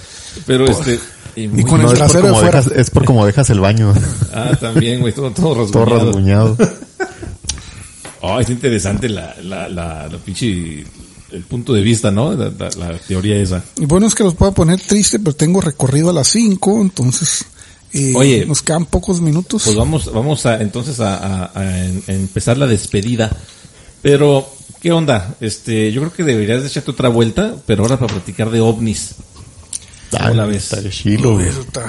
[0.47, 0.99] Pero este.
[1.35, 2.61] Y, con el No, es por, trasero fuera.
[2.61, 3.95] dejas, es por como dejas el baño.
[4.35, 6.57] Ah, también, güey, todo, todo Todo rasguñado.
[6.59, 6.77] rasguñado.
[8.21, 10.85] Oh, es interesante la, la, la, la pinche,
[11.33, 12.33] el punto de vista, ¿no?
[12.35, 13.63] La, la- la teoría esa.
[13.77, 17.45] Y bueno, es que los puedo poner triste, pero tengo recorrido a las 5, entonces
[17.93, 18.47] eh, Oye.
[18.47, 19.63] nos quedan pocos minutos.
[19.65, 21.51] Pues vamos, vamos a, entonces a,
[22.07, 23.31] empezar la despedida.
[24.01, 24.49] Pero,
[24.81, 25.35] ¿qué onda?
[25.41, 29.15] Este, yo creo que deberías de echarte otra vuelta, pero ahora para platicar de ovnis.
[30.11, 30.73] ¿Cómo la ves?
[30.73, 31.87] Está chilo, está,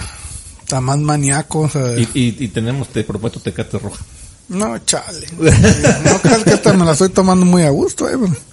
[0.61, 1.61] está más maníaco.
[1.61, 4.03] o sea, Y, y, y tenemos, te prometo, tecate roja.
[4.49, 5.27] No, chale.
[6.05, 8.17] No creas que esta me la estoy tomando muy a gusto, eh.
[8.19, 8.52] pero-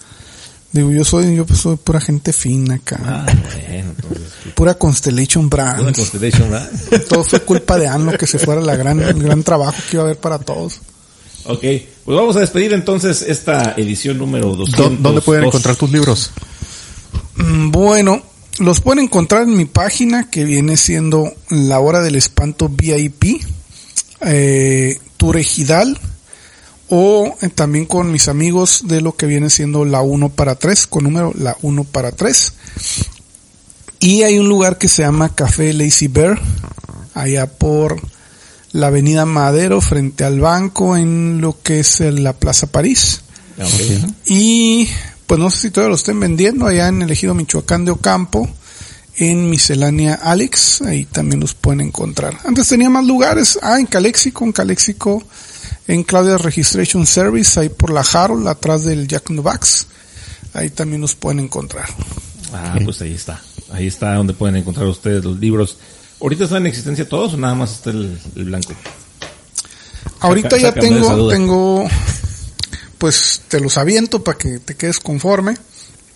[0.73, 3.01] Digo, yo soy, yo pues soy pura gente fina acá.
[3.05, 5.97] Ah, bueno, entonces, Pura Constellation una Brands.
[5.99, 6.71] Constellation, ¿verdad?
[7.09, 10.03] Todo fue culpa de Anlo que se fuera la gran, el gran trabajo que iba
[10.03, 10.81] a haber para todos.
[11.47, 11.61] Ok,
[12.05, 14.79] pues vamos a despedir entonces esta edición número 200.
[14.93, 16.31] ¿Dó- ¿Dónde pueden encontrar tus libros?
[17.37, 18.23] Mm, Bueno,
[18.59, 23.41] los pueden encontrar en mi página que viene siendo La Hora del Espanto VIP,
[24.21, 25.99] eh, Tour Ejidal,
[26.91, 30.87] o eh, también con mis amigos de lo que viene siendo La 1 para 3,
[30.87, 32.53] con número La 1 para 3.
[34.01, 36.41] Y hay un lugar que se llama Café Lazy Bear,
[37.15, 38.01] allá por
[38.73, 43.23] la avenida Madero, frente al banco, en lo que es la Plaza París.
[43.59, 43.67] Ah.
[44.27, 44.89] Y
[45.27, 48.49] pues no sé si todavía lo estén vendiendo allá en el ejido Michoacán de Ocampo,
[49.17, 52.39] en Miscelánea Alex, ahí también los pueden encontrar.
[52.45, 55.23] Antes tenía más lugares, ah, en Calexico, en Calexico,
[55.91, 59.87] en Claudia Registration Service, ahí por la Harold, atrás del Jack in the Box,
[60.55, 61.89] ahí también los pueden encontrar.
[62.53, 63.41] Ah, pues ahí está.
[63.73, 65.77] Ahí está donde pueden encontrar ustedes los libros.
[66.21, 68.73] ¿Ahorita están en existencia todos o nada más está el, el blanco?
[70.21, 71.89] Ahorita Saca- ya tengo, tengo,
[72.99, 75.57] pues te los aviento para que te quedes conforme.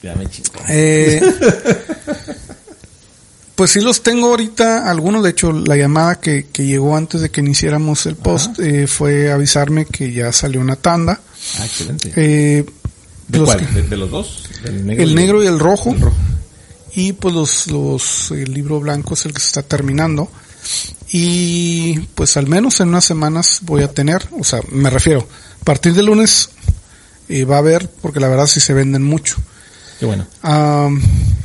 [0.02, 0.28] Ya me.
[0.68, 1.20] Eh,
[3.54, 7.30] pues sí los tengo ahorita, algunos, de hecho la llamada que, que llegó antes de
[7.30, 11.20] que iniciáramos el post eh, fue avisarme que ya salió una tanda.
[11.60, 12.12] Ah, excelente.
[12.16, 12.64] Eh,
[13.28, 13.60] ¿De los cuál?
[13.66, 14.44] que- ¿De, de los dos?
[14.64, 15.90] ¿El el negro y el rojo.
[15.92, 16.16] el rojo.
[16.96, 20.30] Y pues los, los, el libro blanco es el que se está terminando.
[21.12, 25.26] Y pues al menos en unas semanas voy a tener, o sea, me refiero,
[25.60, 26.50] a partir del lunes
[27.28, 29.36] eh, va a haber, porque la verdad sí se venden mucho.
[30.00, 30.26] Qué bueno.
[30.42, 30.88] Ah,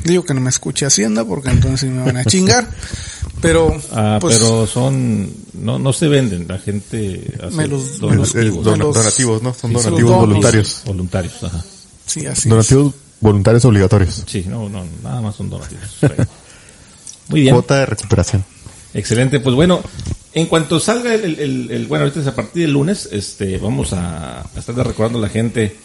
[0.04, 2.68] digo que no me escuche Hacienda porque entonces me van a chingar.
[3.40, 8.34] Pero, Ah, pues, pero son, no, no se venden, la gente hace Me los- donativos.
[8.34, 9.54] me los- Es Don- los- donativos, ¿no?
[9.54, 10.82] Son Sí, donativos voluntarios.
[10.84, 11.64] Voluntarios, ajá.
[12.04, 12.48] sí, así es.
[12.50, 14.24] Donativos voluntarios obligatorios.
[14.26, 15.84] Sí, no, no, nada más son donativos.
[17.28, 17.54] Muy bien.
[17.54, 18.44] Cuota de recuperación.
[18.92, 19.80] Excelente, pues bueno,
[20.34, 23.56] en cuanto salga el, el- el- el- bueno, ahorita es a partir del lunes, este,
[23.56, 25.76] vamos a, a estar recordando a la gente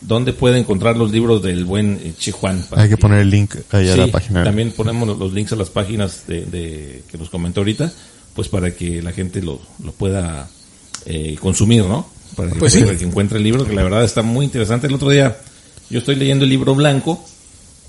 [0.00, 2.64] dónde puede encontrar los libros del buen eh, Chihuán.
[2.70, 4.44] para Hay que poner el link ahí a Sí, la página.
[4.44, 7.92] También ponemos los, links a las páginas de, de- que nos comentó ahorita,
[8.34, 10.48] pues para que la gente lo, lo pueda
[11.06, 12.08] eh, consumir, ¿no?
[12.36, 12.82] Para que, Pues sí.
[12.84, 14.86] para que encuentre el libro, que la verdad está muy interesante.
[14.86, 15.36] El otro día,
[15.90, 17.24] yo estoy leyendo el libro blanco,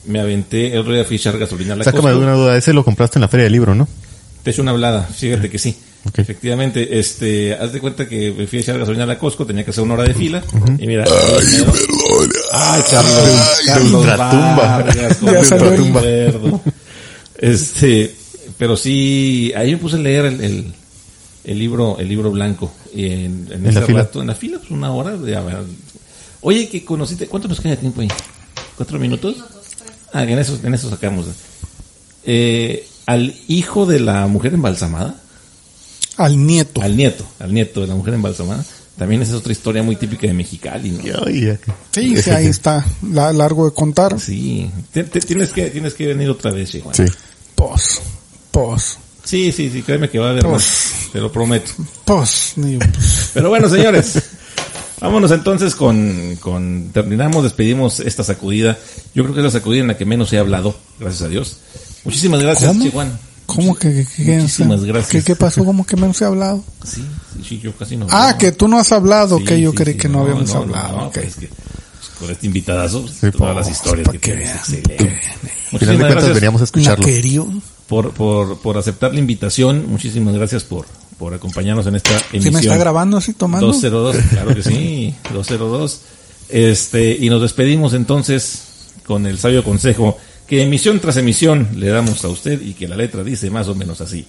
[0.06, 2.58] me aventé el otro día fui a echar gasolina a la Sácame de una duda.
[2.58, 3.88] Ese lo compraste en la feria del libro, ¿no?
[4.44, 5.76] Te echo una hablada, fíjate que sí.
[6.16, 9.72] Efectivamente, este, haz de cuenta que fui a echar gasolina a la Costco, tenía que
[9.72, 10.42] hacer una hora de fila,
[10.80, 11.04] y mira.
[11.04, 11.66] Ay,
[12.90, 14.84] Carlos, Carlos ultratumba.
[14.84, 16.62] Recuerdo.
[17.38, 18.16] Este,
[18.58, 20.74] pero sí, ahí me puse a leer el, el,
[21.46, 22.72] el libro, el libro blanco.
[22.94, 24.00] Y en, en, ¿En ese la fila?
[24.02, 25.16] rato, en la fila, pues una hora.
[25.16, 25.58] De, a ver.
[26.42, 28.08] Oye, que conociste, ¿cuánto nos queda de tiempo ahí?
[28.76, 29.36] ¿Cuatro minutos?
[30.14, 31.28] Ah, en eso, en eso sacamos.
[32.26, 35.16] Eh, al hijo de la mujer embalsamada,
[36.18, 36.82] Al nieto.
[36.82, 38.66] al nieto, al nieto de la mujer embalsamada,
[39.00, 41.02] también esa es otra historia muy típica de Mexicali, ¿no?
[41.92, 42.86] Sí, sí, ahí está.
[43.12, 44.20] La, largo de contar.
[44.20, 46.94] Sí, Te- te- tienes que, tienes que venir otra vez, Chihuahua.
[46.94, 47.06] Sí.
[47.56, 48.02] Pos.
[48.52, 48.98] Pos.
[49.24, 51.72] Sí, sí, sí, créeme que va a haber más, te lo prometo.
[52.06, 52.54] Pos.
[53.34, 54.22] Pero bueno, señores,
[55.00, 58.78] vámonos entonces con, con, terminamos, despedimos esta sacudida.
[59.16, 61.58] Yo creo que es la sacudida en la que menos he hablado, gracias a Dios.
[62.04, 62.78] Muchísimas gracias.
[62.80, 63.18] Chihuahua.
[63.56, 65.12] ¿Cómo que, que, que- Muchísimas gracias.
[65.12, 65.66] ¿Qué, qué pasó?
[65.66, 66.64] ¿Cómo que menos he hablado?
[66.84, 67.04] Sí,
[67.48, 68.06] sí, yo casi no.
[68.10, 70.54] Ah, que tú no has hablado, Sí, que yo sí, creí sí, que no, habíamos
[70.54, 70.98] no, hablado.
[70.98, 71.14] no, ok.
[71.14, 75.22] pues es que, pues, con este invitadazo, Sí, todas pues, las historias que que excelente.
[75.72, 77.06] Al final de cuentas gracias veníamos a escucharlo.
[77.88, 79.86] Por, por, por aceptar la invitación.
[79.90, 80.86] Muchísimas gracias por,
[81.18, 82.44] por acompañarnos en esta emisión.
[82.44, 83.66] ¿Sí me está grabando así tomando?
[83.68, 86.02] 202, claro que sí, 202.
[86.50, 88.62] Este, y nos despedimos entonces
[89.06, 90.18] con el sabio consejo
[90.50, 93.76] que emisión tras emisión le damos a usted y que la letra dice más o
[93.76, 94.26] menos así.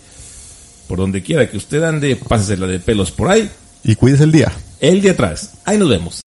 [0.86, 3.48] Por donde quiera que usted ande, pásesela de pelos por ahí,
[3.82, 4.52] Y cuides el día.
[4.80, 5.52] el de atrás.
[5.64, 6.20] Ahí nos vemos.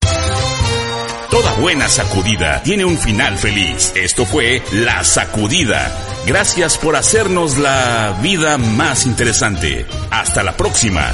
[1.30, 3.92] Toda buena sacudida tiene un final feliz.
[3.96, 5.92] Esto fue La Sacudida.
[6.26, 9.86] Gracias por hacernos la vida más interesante.
[10.10, 11.14] Hasta la próxima.